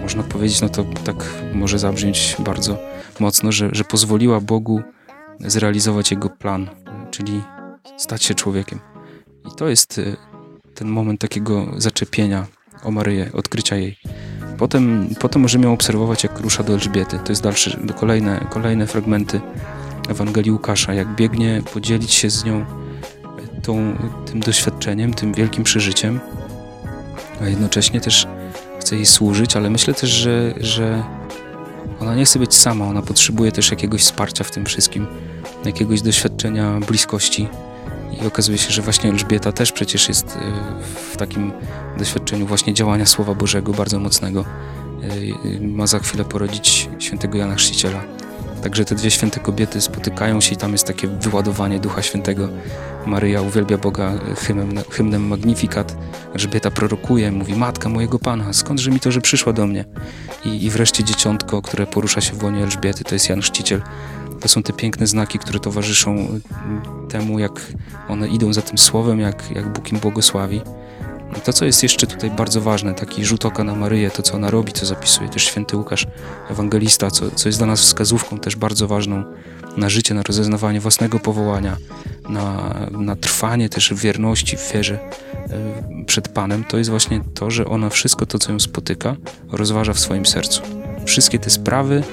można 0.02 0.24
powiedzieć, 0.24 0.62
no 0.62 0.70
to 0.70 0.84
tak 0.84 1.16
może 1.54 1.80
zabrzmieć 1.80 2.36
bardzo 2.40 2.78
mocno, 3.20 3.52
że, 3.52 3.70
że 3.72 3.84
pozwoliła 3.84 4.42
Bogu 4.42 4.82
zrealizować 5.40 6.12
Jego 6.12 6.30
plan, 6.30 6.70
czyli 7.12 7.42
stać 7.98 8.24
się 8.24 8.34
człowiekiem. 8.34 8.80
I 9.52 9.56
to 9.58 9.68
jest 9.68 9.98
y, 9.98 10.16
ten 10.76 10.88
moment 10.88 11.22
takiego 11.22 11.66
zaczepienia 11.78 12.48
o 12.84 12.92
Maryję, 12.92 13.30
odkrycia 13.34 13.76
jej. 13.76 13.98
Potem, 14.58 15.10
potem 15.20 15.42
możemy 15.42 15.66
ją 15.66 15.74
obserwować, 15.74 16.24
jak 16.24 16.40
rusza 16.40 16.64
do 16.64 16.74
Elżbiety. 16.74 17.20
To 17.20 17.32
jest 17.32 17.44
dalsze, 17.44 17.78
kolejne, 17.96 18.48
kolejne 18.50 18.88
fragmenty 18.88 19.42
Ewangelii 20.10 20.52
Łukasza, 20.52 20.94
jak 20.94 21.16
biegnie 21.16 21.62
podzielić 21.74 22.14
się 22.14 22.30
z 22.30 22.46
nią 22.46 22.62
y, 22.62 23.62
tą, 23.62 23.96
tym 24.26 24.40
doświadczeniem, 24.40 25.14
tym 25.14 25.34
wielkim 25.34 25.64
przeżyciem, 25.64 26.20
a 27.42 27.48
jednocześnie 27.48 28.02
też 28.02 28.28
chce 28.80 28.96
jej 28.96 29.06
służyć, 29.06 29.56
ale 29.56 29.70
myślę 29.70 29.94
też, 29.94 30.10
że, 30.10 30.54
że 30.60 31.04
ona 32.00 32.16
nie 32.16 32.26
chce 32.26 32.40
być 32.40 32.56
sama, 32.56 32.86
ona 32.86 33.02
potrzebuje 33.02 33.52
też 33.52 33.72
jakiegoś 33.72 34.02
wsparcia 34.02 34.44
w 34.44 34.52
tym 34.52 34.66
wszystkim, 34.66 35.08
jakiegoś 35.66 36.02
doświadczenia 36.02 36.80
bliskości, 36.88 37.48
i 38.22 38.28
okazuje 38.28 38.58
się, 38.58 38.72
że 38.72 38.82
właśnie 38.82 39.10
Elżbieta 39.10 39.52
też 39.52 39.72
przecież 39.72 40.08
jest 40.08 40.36
y, 40.36 40.40
w 41.12 41.18
takim 41.18 41.52
doświadczeniu 41.98 42.48
właśnie 42.48 42.74
działania 42.74 43.06
Słowa 43.06 43.34
Bożego 43.34 43.74
bardzo 43.74 44.00
mocnego. 44.00 44.46
Y, 45.04 45.48
y, 45.48 45.62
ma 45.62 45.88
za 45.88 46.00
chwilę 46.00 46.26
porodzić 46.26 46.90
świętego 47.00 47.38
Jana 47.38 47.56
Chrzciciela. 47.56 48.02
Także 48.64 48.86
te 48.86 48.96
dwie 48.96 49.12
święte 49.12 49.40
kobiety 49.40 49.82
spotykają 49.82 50.42
się 50.42 50.54
i 50.54 50.58
tam 50.58 50.72
jest 50.72 50.88
takie 50.88 51.08
wyładowanie 51.08 51.80
Ducha 51.80 52.02
Świętego. 52.02 52.50
Maryja 53.06 53.42
uwielbia 53.42 53.78
Boga 53.78 54.14
hymnem, 54.38 54.84
hymnem 54.90 55.28
Magnificat. 55.28 55.98
Elżbieta 56.34 56.72
prorokuje, 56.72 57.32
mówi, 57.32 57.56
Matka 57.56 57.90
mojego 57.90 58.20
Pana, 58.20 58.54
skądże 58.54 58.92
mi 58.92 59.00
to, 59.00 59.12
że 59.12 59.22
przyszła 59.22 59.54
do 59.54 59.68
mnie? 59.68 59.86
I, 60.46 60.66
I 60.66 60.70
wreszcie 60.70 61.04
dzieciątko, 61.04 61.62
które 61.62 61.88
porusza 61.88 62.22
się 62.22 62.34
w 62.34 62.44
łonie 62.44 62.64
Elżbiety, 62.64 63.04
to 63.04 63.16
jest 63.16 63.30
Jan 63.30 63.42
Chrzciciel. 63.42 63.82
To 64.40 64.48
są 64.48 64.64
te 64.64 64.74
piękne 64.74 65.08
znaki, 65.08 65.40
które 65.40 65.60
towarzyszą 65.60 66.40
temu, 67.10 67.40
jak 67.40 67.62
one 68.10 68.28
idą 68.28 68.54
za 68.54 68.62
tym 68.62 68.78
słowem, 68.78 69.20
jak, 69.20 69.52
jak 69.52 69.74
Bóg 69.74 69.92
im 69.92 70.00
błogosławi. 70.00 70.62
To, 71.44 71.54
co 71.54 71.66
jest 71.66 71.84
jeszcze 71.84 72.08
tutaj 72.08 72.32
bardzo 72.32 72.62
ważne, 72.62 72.94
taki 72.94 73.26
rzut 73.26 73.46
oka 73.46 73.64
na 73.64 73.76
Maryję, 73.76 74.12
to 74.12 74.24
co 74.24 74.36
ona 74.36 74.52
robi, 74.52 74.74
co 74.74 74.86
zapisuje 74.86 75.30
też 75.30 75.44
święty 75.44 75.78
Łukasz, 75.78 76.08
ewangelista, 76.50 77.12
co, 77.12 77.32
co 77.32 77.50
jest 77.50 77.60
dla 77.60 77.68
nas 77.68 77.82
wskazówką 77.82 78.38
też 78.38 78.56
bardzo 78.56 78.88
ważną 78.88 79.24
na 79.78 79.90
życie, 79.90 80.14
na 80.14 80.24
rozeznawanie 80.24 80.80
własnego 80.80 81.20
powołania, 81.20 81.78
na, 82.30 82.76
na 82.92 83.16
trwanie 83.16 83.70
też 83.70 83.94
wierności, 83.94 84.58
w 84.58 84.72
wierze 84.74 85.00
e, 85.50 86.06
przed 86.06 86.28
Panem, 86.28 86.64
to 86.64 86.78
jest 86.78 86.90
właśnie 86.90 87.22
to, 87.34 87.52
że 87.52 87.66
ona 87.66 87.90
wszystko 87.90 88.26
to, 88.26 88.40
co 88.40 88.52
ją 88.52 88.60
spotyka, 88.60 89.16
rozważa 89.52 89.94
w 89.94 90.00
swoim 90.00 90.26
sercu. 90.26 90.62
Wszystkie 91.06 91.40
te 91.40 91.50
sprawy, 91.50 92.04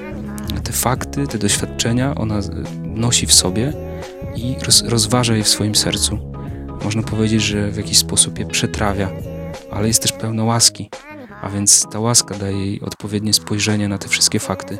te 0.64 0.72
fakty, 0.72 1.26
te 1.26 1.38
doświadczenia 1.38 2.14
ona 2.14 2.40
nosi 2.82 3.26
w 3.26 3.32
sobie 3.32 3.72
i 4.36 4.56
roz, 4.64 4.82
rozważa 4.82 5.36
je 5.36 5.44
w 5.44 5.48
swoim 5.48 5.74
sercu. 5.74 6.18
Można 6.84 7.02
powiedzieć, 7.02 7.42
że 7.42 7.70
w 7.70 7.76
jakiś 7.76 7.98
sposób 7.98 8.38
je 8.38 8.46
przetrawia, 8.46 9.10
ale 9.70 9.88
jest 9.88 10.02
też 10.02 10.12
pełna 10.12 10.44
łaski, 10.44 10.90
a 11.42 11.48
więc 11.48 11.86
ta 11.92 12.00
łaska 12.00 12.34
daje 12.34 12.66
jej 12.66 12.80
odpowiednie 12.80 13.32
spojrzenie 13.32 13.88
na 13.88 13.98
te 13.98 14.08
wszystkie 14.08 14.38
fakty 14.38 14.78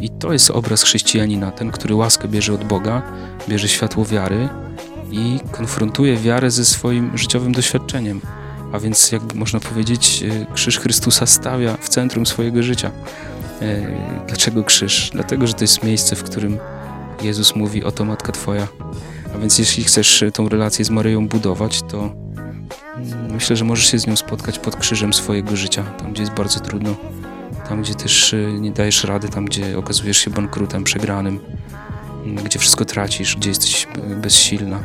I 0.00 0.10
to 0.10 0.32
jest 0.32 0.50
obraz 0.50 0.82
chrześcijanina, 0.82 1.50
ten, 1.50 1.70
który 1.70 1.94
łaskę 1.94 2.28
bierze 2.28 2.52
od 2.52 2.64
Boga, 2.64 3.02
bierze 3.48 3.68
światło 3.68 4.04
wiary 4.04 4.48
i 5.10 5.40
konfrontuje 5.52 6.16
wiarę 6.16 6.50
ze 6.50 6.64
swoim 6.64 7.18
życiowym 7.18 7.52
doświadczeniem. 7.52 8.20
A 8.72 8.78
więc, 8.78 9.12
jak 9.12 9.34
można 9.34 9.60
powiedzieć, 9.60 10.22
e, 10.22 10.54
krzyż 10.54 10.78
Chrystusa 10.78 11.26
stawia 11.26 11.76
w 11.80 11.88
centrum 11.88 12.26
swojego 12.26 12.62
życia. 12.62 12.90
E, 13.62 14.26
dlaczego 14.26 14.64
krzyż? 14.64 15.10
Dlatego, 15.12 15.46
że 15.46 15.54
to 15.54 15.64
jest 15.64 15.82
miejsce, 15.82 16.16
w 16.16 16.22
którym 16.22 16.58
Jezus 17.22 17.56
mówi: 17.56 17.84
Oto 17.84 18.04
matka 18.04 18.32
Twoja. 18.32 18.68
A 19.34 19.38
więc, 19.38 19.58
jeśli 19.58 19.84
chcesz 19.84 20.24
tą 20.34 20.48
relację 20.48 20.84
z 20.84 20.90
Maryją 20.90 21.28
budować, 21.28 21.82
to 21.82 21.98
mm, 22.96 23.32
myślę, 23.32 23.56
że 23.56 23.64
możesz 23.64 23.90
się 23.90 23.98
z 23.98 24.06
nią 24.06 24.16
spotkać 24.16 24.58
pod 24.58 24.76
krzyżem 24.76 25.12
swojego 25.12 25.56
życia, 25.56 25.82
tam 25.82 26.12
gdzie 26.12 26.22
jest 26.22 26.34
bardzo 26.34 26.60
trudno, 26.60 26.94
tam 27.68 27.82
gdzie 27.82 27.94
też 27.94 28.34
e, 28.34 28.36
nie 28.36 28.70
dajesz 28.70 29.04
rady, 29.04 29.28
tam 29.28 29.44
gdzie 29.44 29.78
okazujesz 29.78 30.18
się 30.18 30.30
bankrutem, 30.30 30.84
przegranym, 30.84 31.40
mm, 32.24 32.44
gdzie 32.44 32.58
wszystko 32.58 32.84
tracisz, 32.84 33.36
gdzie 33.36 33.48
jesteś 33.48 33.86
bezsilna. 34.16 34.80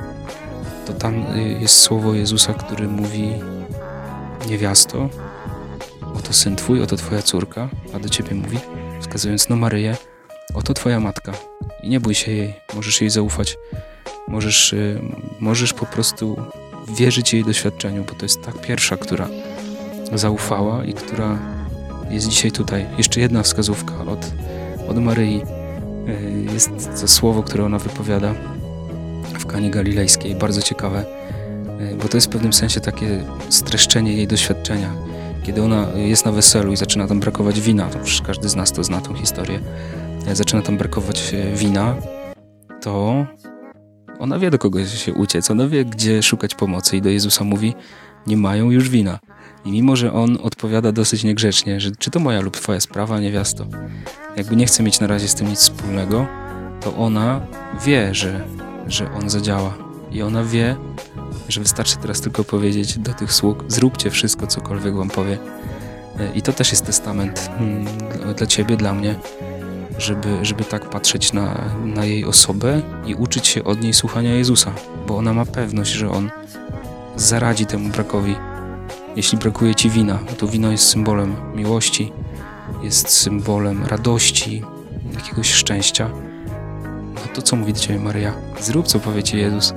To 0.86 0.94
tam 0.94 1.24
jest 1.60 1.76
słowo 1.80 2.14
Jezusa, 2.14 2.54
który 2.54 2.88
mówi: 2.88 3.34
Niewiasto, 4.50 5.10
oto 6.18 6.34
syn 6.34 6.56
twój, 6.56 6.82
oto 6.82 6.98
twoja 6.98 7.22
córka, 7.22 7.70
a 7.94 8.00
do 8.00 8.10
ciebie 8.10 8.36
mówi, 8.36 8.58
wskazując 9.02 9.50
na 9.50 9.56
Maryję, 9.56 9.98
oto 10.54 10.74
twoja 10.74 11.00
matka. 11.00 11.34
I 11.84 11.90
nie 11.90 12.00
bój 12.00 12.16
się 12.16 12.32
jej, 12.32 12.54
możesz 12.76 13.02
jej 13.02 13.10
zaufać. 13.10 13.58
Możesz, 14.28 14.74
y, 14.74 15.02
możesz 15.40 15.74
po 15.74 15.86
prostu 15.86 16.38
wierzyć 16.98 17.34
jej 17.34 17.44
doświadczeniu, 17.44 18.04
bo 18.04 18.14
to 18.14 18.26
jest 18.26 18.42
ta 18.42 18.52
pierwsza, 18.52 18.98
która 18.98 19.28
zaufała 20.14 20.86
i 20.86 20.94
która 20.94 21.40
jest 22.10 22.28
dzisiaj 22.28 22.52
tutaj. 22.52 22.86
Jeszcze 22.98 23.20
jedna 23.20 23.44
wskazówka 23.44 23.94
od, 24.02 24.32
od 24.90 24.98
Maryi. 24.98 25.42
Y, 26.08 26.54
jest 26.54 26.70
to 27.02 27.08
słowo, 27.08 27.44
które 27.44 27.66
ona 27.66 27.80
wypowiada 27.80 28.34
w 29.40 29.46
Kanie 29.46 29.72
Galilejskiej, 29.72 30.36
bardzo 30.36 30.62
ciekawe, 30.62 31.06
y, 31.92 31.96
bo 31.96 32.08
to 32.08 32.18
jest 32.18 32.28
w 32.28 32.30
pewnym 32.30 32.54
sensie 32.54 32.82
takie 32.82 33.24
streszczenie 33.50 34.14
jej 34.14 34.28
doświadczenia 34.28 34.94
kiedy 35.48 35.64
ona 35.64 35.88
jest 35.96 36.26
na 36.26 36.32
weselu 36.32 36.74
i 36.74 36.78
zaczyna 36.78 37.08
tam 37.08 37.20
brakować 37.20 37.62
wina, 37.62 37.90
to 37.90 38.00
każdy 38.26 38.50
z 38.50 38.56
nas 38.56 38.72
to 38.72 38.84
zna 38.84 39.02
tą 39.02 39.14
historię, 39.14 39.60
zaczyna 40.34 40.62
tam 40.62 40.78
brakować 40.78 41.34
e, 41.34 41.56
wina, 41.56 41.96
to 42.82 43.26
ona 44.20 44.40
wie 44.40 44.52
do 44.52 44.60
kogo 44.60 44.86
się 44.86 45.14
uciec, 45.14 45.52
ona 45.52 45.68
wie 45.68 45.86
gdzie 45.86 46.24
szukać 46.24 46.56
pomocy 46.56 46.98
i 46.98 47.02
do 47.02 47.10
Jezusa 47.10 47.44
mówi, 47.44 47.74
nie 48.28 48.38
mają 48.38 48.72
już 48.72 48.90
wina. 48.90 49.20
I 49.66 49.72
mimo, 49.72 49.96
że 49.96 50.14
on 50.14 50.38
odpowiada 50.44 50.92
dosyć 50.92 51.24
niegrzecznie, 51.24 51.80
że 51.80 51.92
czy 51.92 52.12
to 52.12 52.20
moja 52.20 52.42
lub 52.42 52.58
twoja 52.58 52.80
sprawa, 52.80 53.20
niewiasto, 53.20 53.66
jakby 54.38 54.56
nie 54.56 54.66
chce 54.66 54.84
mieć 54.84 55.00
na 55.00 55.08
razie 55.08 55.28
z 55.28 55.36
tym 55.36 55.50
nic 55.50 55.60
wspólnego, 55.60 56.28
to 56.82 56.96
ona 56.96 57.42
wie, 57.86 58.16
że, 58.16 58.44
że 58.88 59.12
on 59.14 59.30
zadziała. 59.30 59.87
I 60.12 60.22
ona 60.22 60.44
wie, 60.44 60.76
że 61.50 61.62
wystarczy 61.62 61.98
teraz 61.98 62.22
tylko 62.22 62.44
powiedzieć 62.44 63.00
do 63.00 63.14
tych 63.14 63.34
sług, 63.34 63.64
zróbcie 63.68 64.10
wszystko, 64.10 64.48
cokolwiek 64.48 64.96
wam 64.96 65.10
powie. 65.10 65.38
E, 66.20 66.34
I 66.36 66.42
to 66.42 66.54
też 66.54 66.72
jest 66.72 66.86
testament 66.86 67.50
mm, 67.60 67.86
dla 68.38 68.48
ciebie, 68.48 68.78
dla 68.78 68.94
mnie, 68.94 69.16
żeby, 69.98 70.38
żeby 70.42 70.64
tak 70.64 70.90
patrzeć 70.90 71.34
na, 71.34 71.72
na 71.86 72.06
jej 72.06 72.26
osobę 72.26 72.82
i 73.06 73.16
uczyć 73.16 73.48
się 73.48 73.64
od 73.64 73.82
niej 73.82 73.94
słuchania 73.94 74.34
Jezusa, 74.34 74.72
bo 75.08 75.18
ona 75.18 75.34
ma 75.34 75.46
pewność, 75.46 75.92
że 75.92 76.12
On 76.12 76.30
zaradzi 77.16 77.66
temu 77.66 77.90
brakowi. 77.90 78.36
Jeśli 79.16 79.38
brakuje 79.38 79.76
ci 79.76 79.90
wina, 79.90 80.20
to 80.38 80.48
wino 80.48 80.72
jest 80.72 80.88
symbolem 80.88 81.36
miłości, 81.56 82.12
jest 82.84 83.10
symbolem 83.10 83.86
radości, 83.86 84.64
jakiegoś 85.14 85.54
szczęścia. 85.54 86.10
No 87.26 87.34
to 87.36 87.42
co 87.42 87.56
mówi 87.56 87.74
do 87.74 87.80
ciebie 87.80 88.00
Maryja? 88.00 88.34
Zrób 88.62 88.88
co 88.88 89.00
powie 89.00 89.24
ci 89.24 89.38
Jezus. 89.38 89.74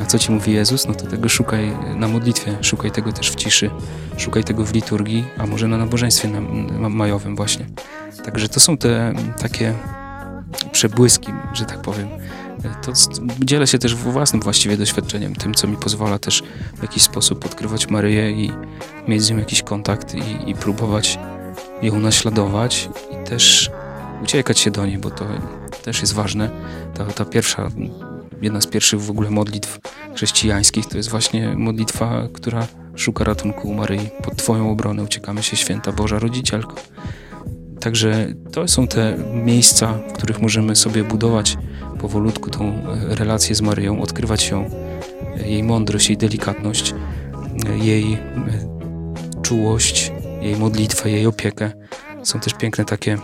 A 0.00 0.04
co 0.04 0.18
ci 0.18 0.32
mówi 0.32 0.52
Jezus? 0.52 0.86
No 0.88 0.94
to 0.94 1.06
tego 1.06 1.28
szukaj 1.28 1.72
na 1.96 2.08
modlitwie, 2.08 2.56
szukaj 2.60 2.90
tego 2.90 3.12
też 3.12 3.30
w 3.30 3.34
ciszy, 3.34 3.70
szukaj 4.16 4.44
tego 4.44 4.64
w 4.64 4.74
liturgii, 4.74 5.24
a 5.38 5.46
może 5.46 5.68
na 5.68 5.78
nabożeństwie 5.78 6.28
na, 6.28 6.88
majowym 6.88 7.36
właśnie. 7.36 7.66
Także 8.24 8.48
to 8.48 8.60
są 8.60 8.76
te 8.76 9.12
takie 9.38 9.74
przebłyski, 10.72 11.32
że 11.52 11.64
tak 11.64 11.82
powiem. 11.82 12.08
To 12.82 12.92
dzielę 13.38 13.66
się 13.66 13.78
też 13.78 13.94
własnym 13.94 14.42
właściwie 14.42 14.76
doświadczeniem, 14.76 15.34
tym, 15.34 15.54
co 15.54 15.66
mi 15.66 15.76
pozwala 15.76 16.18
też 16.18 16.42
w 16.76 16.82
jakiś 16.82 17.02
sposób 17.02 17.46
odkrywać 17.46 17.88
Maryję 17.88 18.30
i 18.30 18.52
mieć 19.08 19.22
z 19.22 19.30
nią 19.30 19.36
jakiś 19.38 19.62
kontakt 19.62 20.14
i, 20.14 20.50
i 20.50 20.54
próbować 20.54 21.18
ją 21.82 21.98
naśladować 22.00 22.88
i 23.12 23.28
też 23.28 23.70
uciekać 24.24 24.58
się 24.58 24.70
do 24.70 24.86
niej, 24.86 24.98
bo 24.98 25.10
to 25.10 25.24
też 25.82 26.00
jest 26.00 26.12
ważne. 26.12 26.50
Ta, 26.94 27.04
ta 27.04 27.24
pierwsza 27.24 27.70
jedna 28.42 28.60
z 28.60 28.66
pierwszych 28.66 29.00
w 29.00 29.10
ogóle 29.10 29.30
modlitw 29.30 29.78
chrześcijańskich 30.14 30.86
to 30.86 30.96
jest 30.96 31.10
właśnie 31.10 31.54
modlitwa, 31.56 32.28
która 32.32 32.66
szuka 32.94 33.24
ratunku 33.24 33.68
u 33.68 33.74
Maryi. 33.74 34.08
Pod 34.24 34.36
Twoją 34.36 34.70
obronę 34.70 35.02
uciekamy 35.02 35.42
się, 35.42 35.56
święta 35.56 35.92
Boża 35.92 36.18
Rodzicielko. 36.18 36.74
Także 37.80 38.26
to 38.52 38.68
są 38.68 38.86
te 38.86 39.16
miejsca, 39.34 39.92
w 39.92 40.12
których 40.12 40.42
możemy 40.42 40.76
sobie 40.76 41.04
budować 41.04 41.56
powolutku 42.00 42.50
tą 42.50 42.64
e, 42.64 43.14
relację 43.14 43.54
z 43.54 43.60
Maryją, 43.60 44.02
odkrywać 44.02 44.48
ją, 44.48 44.70
e, 45.36 45.48
jej 45.48 45.62
mądrość, 45.62 46.08
jej 46.08 46.16
delikatność, 46.16 46.94
e, 47.68 47.78
jej 47.78 48.18
czułość, 49.42 50.12
jej 50.40 50.56
modlitwę, 50.56 51.10
jej 51.10 51.26
opiekę. 51.26 51.72
Są 52.22 52.40
też 52.40 52.54
piękne 52.54 52.84
takie 52.84 53.18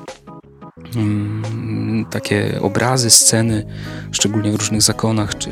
takie 2.11 2.61
obrazy, 2.63 3.11
sceny, 3.11 3.67
szczególnie 4.13 4.53
w 4.53 4.55
różnych 4.55 4.83
zakonach 4.83 5.39
czy 5.39 5.51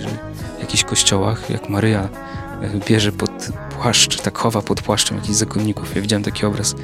jakichś 0.60 0.84
kościołach, 0.84 1.50
jak 1.50 1.68
Maryja 1.68 2.08
e, 2.62 2.80
bierze 2.88 3.12
pod 3.12 3.30
płaszcz, 3.76 4.20
tak 4.20 4.38
chowa 4.38 4.62
pod 4.62 4.82
płaszczem 4.82 5.16
jakichś 5.16 5.36
zakonników. 5.36 5.96
Ja 5.96 6.02
widziałem 6.02 6.22
taki 6.22 6.46
obraz 6.46 6.74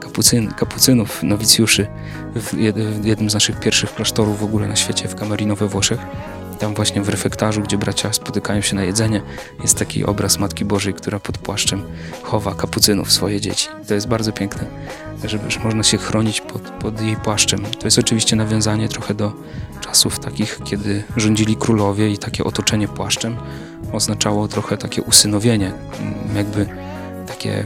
kapucyn, 0.00 0.48
kapucynów, 0.52 1.22
nowicjuszy 1.22 1.86
w 2.34 3.04
jednym 3.04 3.30
z 3.30 3.34
naszych 3.34 3.60
pierwszych 3.60 3.94
klasztorów 3.94 4.40
w 4.40 4.44
ogóle 4.44 4.68
na 4.68 4.76
świecie, 4.76 5.08
w 5.08 5.14
Camerino 5.14 5.56
we 5.56 5.68
Włoszech. 5.68 6.00
Tam 6.58 6.74
właśnie 6.74 7.02
w 7.02 7.08
refektarzu, 7.08 7.62
gdzie 7.62 7.78
bracia 7.78 8.12
spotykają 8.12 8.60
się 8.60 8.76
na 8.76 8.82
jedzenie, 8.82 9.22
jest 9.62 9.78
taki 9.78 10.04
obraz 10.04 10.38
Matki 10.38 10.64
Bożej, 10.64 10.94
która 10.94 11.20
pod 11.20 11.38
płaszczem 11.38 11.82
chowa 12.22 12.54
kapucynów 12.54 13.12
swoje 13.12 13.40
dzieci. 13.40 13.68
To 13.88 13.94
jest 13.94 14.08
bardzo 14.08 14.32
piękne, 14.32 14.66
żeby, 15.24 15.50
że 15.50 15.60
można 15.60 15.82
się 15.82 15.98
chronić 15.98 16.40
pod, 16.40 16.62
pod 16.62 17.00
jej 17.00 17.16
płaszczem. 17.16 17.62
To 17.78 17.86
jest 17.86 17.98
oczywiście 17.98 18.36
nawiązanie 18.36 18.88
trochę 18.88 19.14
do 19.14 19.32
czasów 19.80 20.18
takich, 20.18 20.60
kiedy 20.64 21.02
rządzili 21.16 21.56
królowie 21.56 22.10
i 22.10 22.18
takie 22.18 22.44
otoczenie 22.44 22.88
płaszczem 22.88 23.36
oznaczało 23.92 24.48
trochę 24.48 24.76
takie 24.76 25.02
usynowienie, 25.02 25.72
mm, 26.00 26.36
jakby 26.36 26.66
takie 27.26 27.64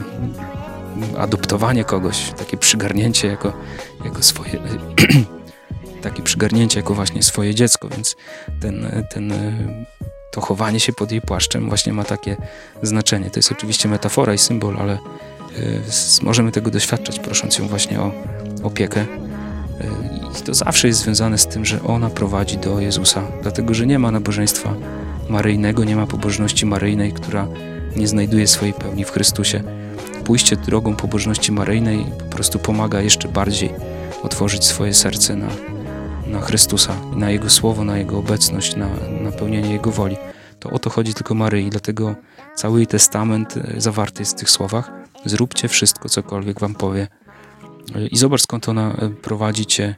adoptowanie 1.18 1.85
kogoś, 1.85 2.33
takie 2.37 2.57
przygarnięcie 2.57 3.28
jako, 3.28 3.52
jako 4.04 4.23
swoje 4.23 4.59
przygarnięcie 6.38 6.78
jako 6.80 6.95
właśnie 6.95 7.23
swoje 7.23 7.54
dziecko, 7.54 7.88
więc 7.88 8.16
ten, 8.61 9.04
ten, 9.11 9.33
to 10.30 10.40
chowanie 10.40 10.80
się 10.80 10.92
pod 10.92 11.12
jej 11.12 11.21
płaszczem 11.21 11.68
właśnie 11.68 11.92
ma 11.92 12.04
takie 12.04 12.37
znaczenie. 12.83 13.30
To 13.30 13.38
jest 13.38 13.52
oczywiście 13.52 13.88
metafora 13.88 14.35
i 14.35 14.38
symbol, 14.38 14.76
ale 14.78 14.95
y, 15.59 15.80
możemy 16.23 16.52
tego 16.52 16.71
doświadczać, 16.71 17.18
prosząc 17.18 17.59
ją 17.59 17.68
właśnie 17.68 18.00
o 18.00 18.12
opiekę. 18.62 19.00
Y, 19.00 19.07
I 20.40 20.42
to 20.42 20.54
zawsze 20.54 20.88
jest 20.88 21.00
związane 21.00 21.38
z 21.38 21.47
tym, 21.47 21.64
że 21.64 21.83
ona 21.83 22.11
prowadzi 22.11 22.59
do 22.59 22.80
Jezusa, 22.80 23.23
dlatego 23.42 23.75
że 23.75 23.87
nie 23.87 23.99
ma 23.99 24.11
nabożeństwa 24.11 24.75
maryjnego, 25.28 25.85
nie 25.85 25.97
ma 25.97 26.07
pobożności 26.07 26.66
maryjnej, 26.66 27.12
która 27.12 27.49
nie 27.97 28.09
znajduje 28.09 28.47
swojej 28.47 28.75
pełni 28.75 29.04
w 29.04 29.11
Chrystusie. 29.11 29.62
Pójście 30.25 30.57
drogą 30.57 30.97
pobożności 30.97 31.52
maryjnej 31.52 32.07
po 32.18 32.25
prostu 32.25 32.59
pomaga 32.59 33.00
jeszcze 33.00 33.28
bardziej 33.28 33.71
otworzyć 34.23 34.64
swoje 34.64 34.95
serce 34.95 35.37
na, 35.37 35.49
na 36.28 36.40
Chrystusa, 36.40 36.97
na 37.16 37.30
Jego 37.30 37.50
Słowo, 37.50 37.85
na 37.85 37.99
Jego 37.99 38.18
obecność, 38.18 38.76
na 38.76 38.88
napełnienie 39.23 39.73
Jego 39.73 39.90
woli. 39.90 40.16
To 40.61 40.70
o 40.70 40.78
to 40.78 40.90
chodzi 40.90 41.14
tylko 41.14 41.35
Maryi, 41.35 41.70
dlatego 41.70 42.14
cały 42.54 42.87
testament 42.87 43.56
e, 43.56 43.80
zawarty 43.80 44.23
jest 44.23 44.37
w 44.37 44.38
tych 44.38 44.50
słowach. 44.50 44.90
Zróbcie 45.25 45.68
wszystko, 45.68 46.08
cokolwiek 46.08 46.61
wam 46.61 46.75
powie. 46.75 47.08
E, 47.94 48.06
I 48.06 48.16
zobacz, 48.16 48.42
skąd 48.42 48.68
ona 48.68 48.92
e, 48.92 49.08
prowadzi 49.08 49.66
cię 49.66 49.94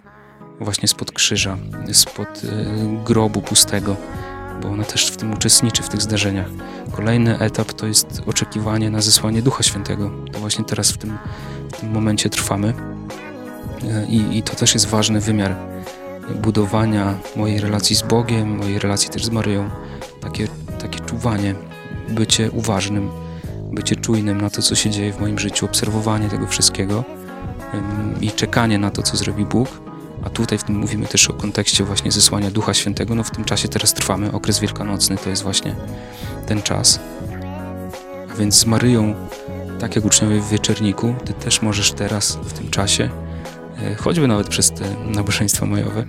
właśnie 0.61 0.89
spod 0.89 1.13
krzyża, 1.13 1.57
spod 1.93 2.43
grobu 3.05 3.43
pustego, 3.43 3.97
bo 4.63 4.69
ona 4.69 4.85
też 4.85 5.07
w 5.07 5.17
tym 5.17 5.33
uczestniczy, 5.33 5.83
w 5.83 5.89
tych 5.89 6.03
zdarzeniach. 6.03 6.47
Kolejny 6.93 7.39
etap 7.39 7.73
to 7.73 7.87
jest 7.87 8.23
oczekiwanie 8.27 8.91
na 8.91 9.01
zesłanie 9.01 9.43
Ducha 9.43 9.63
Świętego. 9.63 10.11
To 10.33 10.39
właśnie 10.39 10.65
teraz 10.65 10.93
w 10.93 10.99
tym, 10.99 11.19
w 11.73 11.81
tym 11.81 11.91
momencie 11.91 12.31
trwamy. 12.31 12.75
I, 14.09 14.39
I 14.39 14.43
to 14.43 14.57
też 14.57 14.75
jest 14.75 14.87
ważny 14.87 15.21
wymiar 15.21 15.57
budowania 16.35 17.19
mojej 17.37 17.61
relacji 17.61 17.97
z 17.97 18.03
Bogiem, 18.03 18.57
mojej 18.57 18.79
relacji 18.79 19.11
też 19.11 19.25
z 19.25 19.31
Maryją, 19.31 19.71
takie, 20.21 20.49
takie 20.81 21.01
czuwanie, 21.01 21.55
bycie 22.09 22.51
uważnym, 22.51 23.11
bycie 23.73 23.97
czujnym 23.97 24.41
na 24.41 24.51
to, 24.51 24.63
co 24.63 24.75
się 24.75 24.91
dzieje 24.91 25.13
w 25.13 25.21
moim 25.21 25.39
życiu, 25.39 25.67
obserwowanie 25.67 26.29
tego 26.29 26.47
wszystkiego 26.47 27.05
i 28.21 28.31
czekanie 28.31 28.79
na 28.79 28.91
to, 28.91 29.03
co 29.03 29.17
zrobi 29.17 29.45
Bóg, 29.45 29.69
a 30.25 30.31
tutaj 30.31 30.59
w 30.59 30.65
tym 30.65 30.77
mówimy 30.77 31.07
też 31.07 31.31
o 31.31 31.33
kontekście 31.33 31.85
właśnie 31.85 32.13
zesłania 32.13 32.51
Ducha 32.51 32.75
Świętego. 32.75 33.15
No 33.15 33.25
w 33.25 33.31
tym 33.31 33.45
czasie 33.45 33.69
teraz 33.69 33.95
trwamy, 33.95 34.33
okres 34.33 34.59
wielkanocny 34.59 35.17
to 35.17 35.31
jest 35.31 35.43
właśnie 35.43 35.75
ten 36.47 36.63
czas. 36.63 37.01
A 38.33 38.35
więc 38.35 38.55
z 38.55 38.67
Maryją, 38.67 39.15
tak 39.79 39.97
jak 39.97 40.05
uczniowie 40.05 40.41
w 40.41 40.49
wieczerniku, 40.49 41.15
ty 41.25 41.33
też 41.33 41.63
możesz 41.63 41.93
teraz 41.93 42.39
w 42.43 42.53
tym 42.53 42.71
czasie, 42.71 43.11
choćby 43.99 44.29
nawet 44.29 44.49
przez 44.49 44.71
te 44.71 44.85
nabożeństwa 45.07 45.67
majowe, 45.67 46.05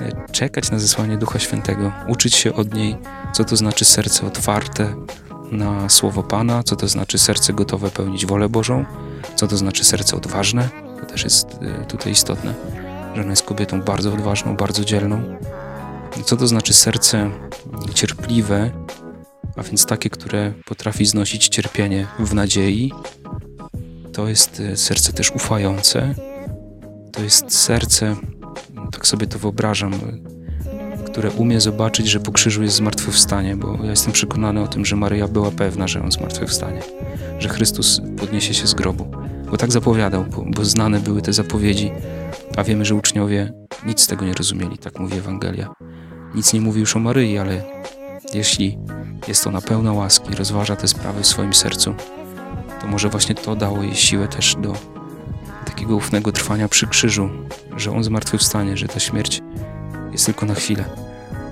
e, 0.00 0.30
czekać 0.32 0.70
na 0.70 0.78
zesłanie 0.78 1.16
Ducha 1.16 1.38
Świętego, 1.38 1.92
uczyć 2.08 2.34
się 2.34 2.54
od 2.54 2.74
niej, 2.74 2.96
co 3.32 3.44
to 3.44 3.56
znaczy 3.56 3.84
serce 3.84 4.26
otwarte 4.26 4.94
na 5.52 5.88
słowo 5.88 6.22
Pana, 6.22 6.62
co 6.62 6.76
to 6.76 6.88
znaczy 6.88 7.18
serce 7.18 7.52
gotowe 7.52 7.90
pełnić 7.90 8.26
wolę 8.26 8.48
Bożą, 8.48 8.84
co 9.34 9.46
to 9.48 9.56
znaczy 9.56 9.84
serce 9.84 10.16
odważne, 10.16 10.68
to 11.00 11.06
też 11.06 11.24
jest 11.24 11.46
e, 11.62 11.84
tutaj 11.84 12.12
istotne 12.12 12.54
że 13.14 13.20
ona 13.20 13.30
jest 13.30 13.42
kobietą 13.42 13.82
bardzo 13.82 14.12
odważną, 14.12 14.56
bardzo 14.56 14.84
dzielną. 14.84 15.38
Co 16.24 16.36
to 16.36 16.46
znaczy 16.46 16.74
serce 16.74 17.30
cierpliwe, 17.94 18.70
a 19.56 19.62
więc 19.62 19.86
takie, 19.86 20.10
które 20.10 20.52
potrafi 20.64 21.06
znosić 21.06 21.48
cierpienie 21.48 22.06
w 22.18 22.34
nadziei. 22.34 22.92
To 24.12 24.28
jest 24.28 24.60
e, 24.60 24.76
serce 24.76 25.12
też 25.12 25.30
ufające. 25.30 26.14
To 27.14 27.22
jest 27.22 27.58
serce, 27.58 28.16
tak 28.92 29.06
sobie 29.06 29.26
to 29.26 29.38
wyobrażam, 29.38 29.92
które 31.06 31.30
umie 31.30 31.60
zobaczyć, 31.60 32.06
że 32.06 32.20
po 32.20 32.32
krzyżu 32.32 32.62
jest 32.62 32.76
zmartwychwstanie, 32.76 33.56
bo 33.56 33.78
ja 33.82 33.90
jestem 33.90 34.12
przekonany 34.12 34.62
o 34.62 34.68
tym, 34.68 34.84
że 34.84 34.96
Maryja 34.96 35.28
była 35.28 35.50
pewna, 35.50 35.88
że 35.88 36.02
on 36.02 36.12
zmartwychwstanie, 36.12 36.82
że 37.38 37.48
Chrystus 37.48 38.00
podniesie 38.16 38.54
się 38.54 38.66
z 38.66 38.74
grobu. 38.74 39.06
Bo 39.50 39.56
tak 39.56 39.72
zapowiadał, 39.72 40.24
bo, 40.24 40.44
bo 40.46 40.64
znane 40.64 41.00
były 41.00 41.22
te 41.22 41.32
zapowiedzi 41.32 41.92
a 42.56 42.64
wiemy, 42.64 42.84
że 42.84 42.94
uczniowie 42.94 43.52
nic 43.86 44.00
z 44.00 44.06
tego 44.06 44.24
nie 44.24 44.34
rozumieli, 44.34 44.78
tak 44.78 44.98
mówi 44.98 45.18
Ewangelia. 45.18 45.74
Nic 46.34 46.52
nie 46.52 46.60
mówi 46.60 46.80
już 46.80 46.96
o 46.96 46.98
Maryi, 46.98 47.38
ale 47.38 47.62
jeśli 48.34 48.78
jest 49.28 49.46
ona 49.46 49.60
pełna 49.60 49.92
łaski, 49.92 50.34
rozważa 50.34 50.76
te 50.76 50.88
sprawy 50.88 51.22
w 51.22 51.26
swoim 51.26 51.54
sercu, 51.54 51.94
to 52.80 52.86
może 52.86 53.08
właśnie 53.08 53.34
to 53.34 53.56
dało 53.56 53.82
jej 53.82 53.94
siłę 53.94 54.28
też 54.28 54.56
do 54.58 54.93
takiego 55.74 55.96
ufnego 55.96 56.32
trwania 56.32 56.68
przy 56.68 56.86
krzyżu, 56.86 57.30
że 57.76 57.90
on 57.90 58.04
zmartwychwstanie, 58.04 58.76
że 58.76 58.88
ta 58.88 59.00
śmierć 59.00 59.42
jest 60.12 60.26
tylko 60.26 60.46
na 60.46 60.54
chwilę. 60.54 60.84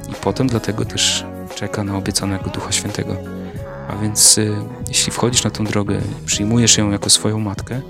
I 0.08 0.14
potem 0.14 0.46
dlatego 0.46 0.84
też 0.84 1.24
czeka 1.54 1.84
na 1.84 1.96
obiecanego 1.96 2.50
Ducha 2.50 2.72
Świętego. 2.72 3.16
A 3.88 3.96
więc 3.96 4.38
y, 4.38 4.56
jeśli 4.88 5.12
wchodzisz 5.12 5.44
na 5.44 5.50
tą 5.50 5.64
drogę, 5.64 6.00
przyjmujesz 6.26 6.78
ją 6.78 6.90
jako 6.90 7.10
swoją 7.10 7.38
matkę, 7.38 7.80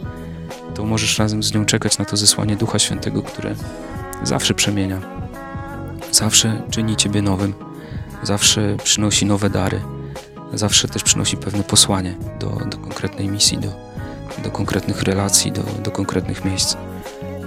to 0.75 0.85
możesz 0.85 1.19
razem 1.19 1.43
z 1.43 1.55
nią 1.55 1.65
czekać 1.65 1.99
na 1.99 2.05
to 2.05 2.17
zesłanie 2.17 2.57
Ducha 2.57 2.79
Świętego, 2.79 3.23
które 3.23 3.55
zawsze 4.23 4.55
przemienia, 4.55 5.01
zawsze 6.13 6.63
czyni 6.71 6.97
Ciebie 6.97 7.23
nowym, 7.23 7.55
zawsze 8.23 8.77
przynosi 8.85 9.27
nowe 9.27 9.51
dary, 9.51 9.81
zawsze 10.55 10.89
też 10.89 11.03
przynosi 11.03 11.37
pewne 11.37 11.63
posłanie 11.63 12.15
do, 12.41 12.49
do 12.49 12.79
konkretnej 12.79 13.29
misji, 13.29 13.59
do, 13.59 13.92
do 14.45 14.51
konkretnych 14.51 15.03
relacji, 15.03 15.53
do, 15.53 15.63
do 15.63 15.91
konkretnych 15.91 16.45
miejsc. 16.45 16.77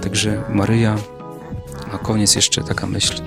Także 0.02 0.42
Maryja, 0.48 0.96
na 1.92 1.98
koniec 1.98 2.34
jeszcze 2.34 2.64
taka 2.64 2.86
myśl, 2.86 3.22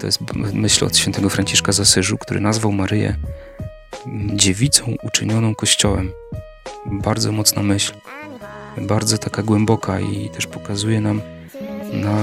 to 0.00 0.06
jest 0.06 0.20
myśl 0.52 0.84
od 0.84 0.96
świętego 0.96 1.30
Franciszka 1.30 1.72
z 1.72 1.80
Asyżu, 1.80 2.18
który 2.18 2.40
nazwał 2.40 2.72
Maryję 2.72 3.16
dziewicą 4.34 4.94
uczynioną 5.02 5.54
Kościołem. 5.54 6.12
Bardzo 6.86 7.32
mocna 7.32 7.62
myśl 7.62 7.92
bardzo 8.76 9.18
taka 9.18 9.42
głęboka 9.42 10.00
i 10.00 10.28
też 10.28 10.46
pokazuje 10.46 11.00
nam 11.00 11.20
na, 11.92 12.16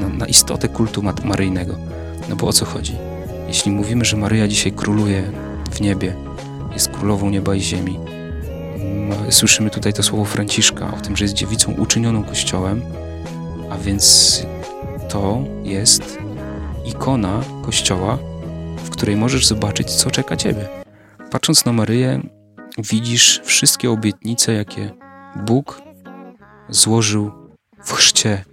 na, 0.00 0.08
na 0.08 0.26
istotę 0.26 0.68
kultu 0.68 1.02
maryjnego. 1.24 1.76
No 2.28 2.36
bo 2.36 2.46
o 2.46 2.52
co 2.52 2.64
chodzi? 2.64 2.96
Jeśli 3.48 3.72
mówimy, 3.72 4.04
że 4.04 4.16
Maryja 4.16 4.48
dzisiaj 4.48 4.72
króluje 4.72 5.32
w 5.70 5.80
niebie, 5.80 6.14
jest 6.72 6.88
królową 6.88 7.30
nieba 7.30 7.54
i 7.54 7.60
ziemi, 7.60 7.98
słyszymy 9.30 9.70
tutaj 9.70 9.92
to 9.92 10.02
słowo 10.02 10.24
Franciszka 10.24 10.94
o 10.94 11.00
tym, 11.00 11.16
że 11.16 11.24
jest 11.24 11.34
dziewicą 11.34 11.72
uczynioną 11.72 12.24
Kościołem, 12.24 12.82
a 13.70 13.78
więc 13.78 14.46
to 15.08 15.44
jest 15.62 16.18
ikona 16.84 17.42
Kościoła, 17.64 18.18
w 18.84 18.90
której 18.90 19.16
możesz 19.16 19.46
zobaczyć, 19.46 19.90
co 19.90 20.10
czeka 20.10 20.36
Ciebie. 20.36 20.68
Patrząc 21.30 21.64
na 21.64 21.72
Maryję, 21.72 22.20
widzisz 22.78 23.40
wszystkie 23.44 23.90
obietnice, 23.90 24.52
jakie 24.52 24.90
Bóg 25.46 25.82
złożył 26.68 27.30
w 27.84 27.92
chrzcie 27.92 28.44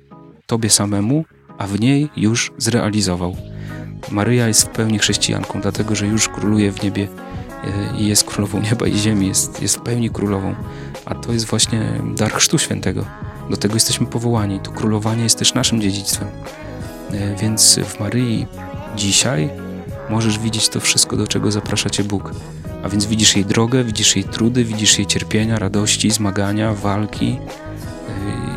Tobie 0.46 0.70
samemu, 0.70 1.26
a 1.58 1.68
w 1.68 1.80
niej 1.80 2.10
już 2.16 2.52
zrealizował. 2.58 3.36
Maryja 4.12 4.48
jest 4.48 4.64
w 4.64 4.70
pełni 4.70 5.00
chrześcijanką, 5.00 5.62
dlatego 5.62 5.96
że 5.96 6.08
już 6.08 6.30
króluje 6.30 6.72
w 6.72 6.84
niebie 6.84 7.08
e, 7.08 7.27
i 7.98 8.08
jest 8.08 8.24
królową 8.24 8.62
nieba 8.62 8.88
i 8.88 8.98
ziemi, 8.98 9.28
jest, 9.28 9.62
jest 9.62 9.78
w 9.78 9.82
pełni 9.82 10.10
królową. 10.10 10.56
A 11.06 11.16
to 11.16 11.34
jest 11.34 11.46
właśnie 11.46 12.02
dar 12.16 12.32
Chrztu 12.32 12.58
Świętego. 12.58 13.06
Do 13.50 13.58
tego 13.58 13.74
jesteśmy 13.74 14.08
powołani. 14.08 14.60
To 14.60 14.72
królowanie 14.72 15.24
jest 15.24 15.40
też 15.40 15.54
naszym 15.54 15.82
dziedzictwem. 15.82 16.28
E, 17.12 17.36
więc 17.36 17.80
w 17.86 18.00
Maryi 18.00 18.46
dzisiaj 18.96 19.50
możesz 20.10 20.40
widzieć 20.40 20.70
to 20.70 20.80
wszystko, 20.80 21.18
do 21.18 21.28
czego 21.28 21.52
zaprasza 21.52 21.90
Cię 21.90 22.04
Bóg. 22.04 22.32
A 22.84 22.90
więc 22.90 23.06
widzisz 23.06 23.36
jej 23.36 23.46
drogę, 23.46 23.84
widzisz 23.84 24.16
jej 24.16 24.26
trudy, 24.26 24.64
widzisz 24.64 24.98
jej 24.98 25.08
cierpienia, 25.08 25.60
radości, 25.60 26.12
zmagania, 26.12 26.74
walki, 26.74 27.30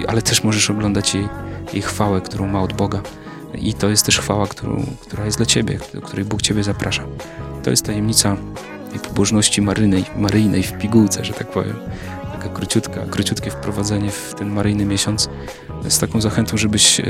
yy, 0.01 0.09
ale 0.09 0.23
też 0.23 0.45
możesz 0.45 0.71
oglądać 0.71 1.15
jej, 1.15 1.29
jej 1.73 1.83
chwałę, 1.83 2.21
którą 2.21 2.47
ma 2.47 2.63
od 2.63 2.73
Boga. 2.73 3.03
I 3.55 3.75
to 3.75 3.89
jest 3.89 4.07
też 4.07 4.19
chwała, 4.19 4.47
którą, 4.47 4.87
która 5.01 5.25
jest 5.25 5.37
dla 5.37 5.47
Ciebie, 5.47 5.79
do 5.95 6.01
której 6.01 6.25
Bóg 6.25 6.43
Ciebie 6.43 6.65
zaprasza. 6.65 7.03
To 7.63 7.71
jest 7.71 7.87
tajemnica 7.87 8.37
pobożności 8.99 9.63
maryjnej, 9.63 10.05
maryjnej 10.17 10.63
w 10.63 10.73
pigułce, 10.73 11.25
że 11.25 11.33
tak 11.33 11.47
powiem. 11.47 11.77
Taka 12.33 12.49
króciutka, 12.49 13.01
króciutkie 13.11 13.51
wprowadzenie 13.51 14.11
w 14.11 14.35
ten 14.35 14.51
maryjny 14.51 14.85
miesiąc 14.85 15.29
z 15.89 15.99
taką 15.99 16.21
zachętą, 16.21 16.57
żebyś 16.57 17.01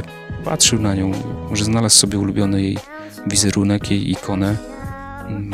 patrzył 0.44 0.78
na 0.78 0.94
nią, 0.94 1.12
może 1.50 1.64
znalazł 1.64 1.96
sobie 1.96 2.18
ulubiony 2.18 2.62
jej 2.62 2.78
wizerunek, 3.26 3.90
jej 3.90 4.10
ikonę, 4.10 4.56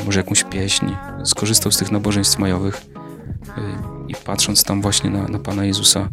może 0.07 0.21
jakąś 0.21 0.45
pieśń, 0.45 0.87
skorzystał 1.25 1.73
z 1.73 1.77
tych 1.77 1.93
nabożeństw 1.93 2.39
majowych 2.39 2.83
y, 3.49 3.51
i 4.09 4.15
patrząc 4.25 4.65
tam 4.65 4.83
właśnie 4.83 5.11
na, 5.11 5.29
na 5.29 5.39
Pana 5.39 5.65
Jezusa, 5.65 6.09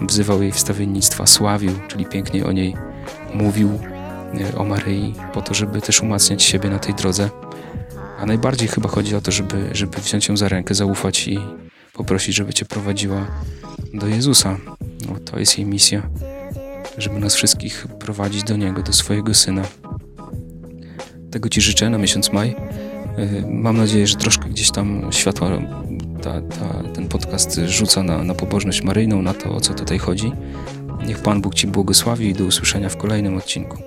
wzywał 0.00 0.42
jej 0.42 0.52
wstawiennictwa, 0.52 1.26
sławił, 1.26 1.72
czyli 1.88 2.06
pięknie 2.06 2.46
o 2.46 2.52
niej 2.52 2.76
mówił, 3.34 3.80
y, 4.52 4.58
o 4.58 4.64
Maryi, 4.64 5.14
po 5.32 5.42
to, 5.42 5.54
żeby 5.54 5.80
też 5.80 6.00
umacniać 6.00 6.42
siebie 6.42 6.70
na 6.70 6.78
tej 6.78 6.94
drodze. 6.94 7.30
A 8.18 8.26
najbardziej 8.26 8.68
chyba 8.68 8.88
chodzi 8.88 9.16
o 9.16 9.20
to, 9.20 9.32
żeby, 9.32 9.68
żeby 9.72 9.98
wziąć 9.98 10.28
ją 10.28 10.36
za 10.36 10.48
rękę, 10.48 10.74
zaufać 10.74 11.28
i 11.28 11.38
poprosić, 11.92 12.36
żeby 12.36 12.54
cię 12.54 12.64
prowadziła 12.64 13.26
do 13.94 14.06
Jezusa. 14.06 14.56
No, 15.08 15.20
to 15.20 15.38
jest 15.38 15.58
jej 15.58 15.66
misja, 15.66 16.02
żeby 16.98 17.18
nas 17.18 17.34
wszystkich 17.34 17.86
prowadzić 17.98 18.44
do 18.44 18.56
Niego, 18.56 18.82
do 18.82 18.92
swojego 18.92 19.34
Syna. 19.34 19.62
Tego 21.30 21.48
Ci 21.48 21.60
życzę 21.60 21.90
na 21.90 21.98
miesiąc 21.98 22.32
maj. 22.32 22.56
Y, 23.18 23.44
mam 23.48 23.76
nadzieję, 23.76 24.06
że 24.06 24.16
troszkę 24.16 24.48
gdzieś 24.48 24.70
tam 24.70 25.12
światła 25.12 25.50
ta, 26.22 26.40
ta, 26.40 26.92
ten 26.94 27.08
podcast 27.08 27.60
rzuca 27.66 28.02
na, 28.02 28.24
na 28.24 28.34
pobożność 28.34 28.82
maryjną, 28.82 29.22
na 29.22 29.34
to, 29.34 29.54
o 29.54 29.60
co 29.60 29.74
tutaj 29.74 29.98
chodzi. 29.98 30.32
Niech 31.06 31.18
Pan 31.18 31.40
Bóg 31.40 31.54
Ci 31.54 31.66
błogosławi 31.66 32.28
i 32.28 32.34
do 32.34 32.44
usłyszenia 32.44 32.88
w 32.88 32.96
kolejnym 32.96 33.36
odcinku. 33.36 33.78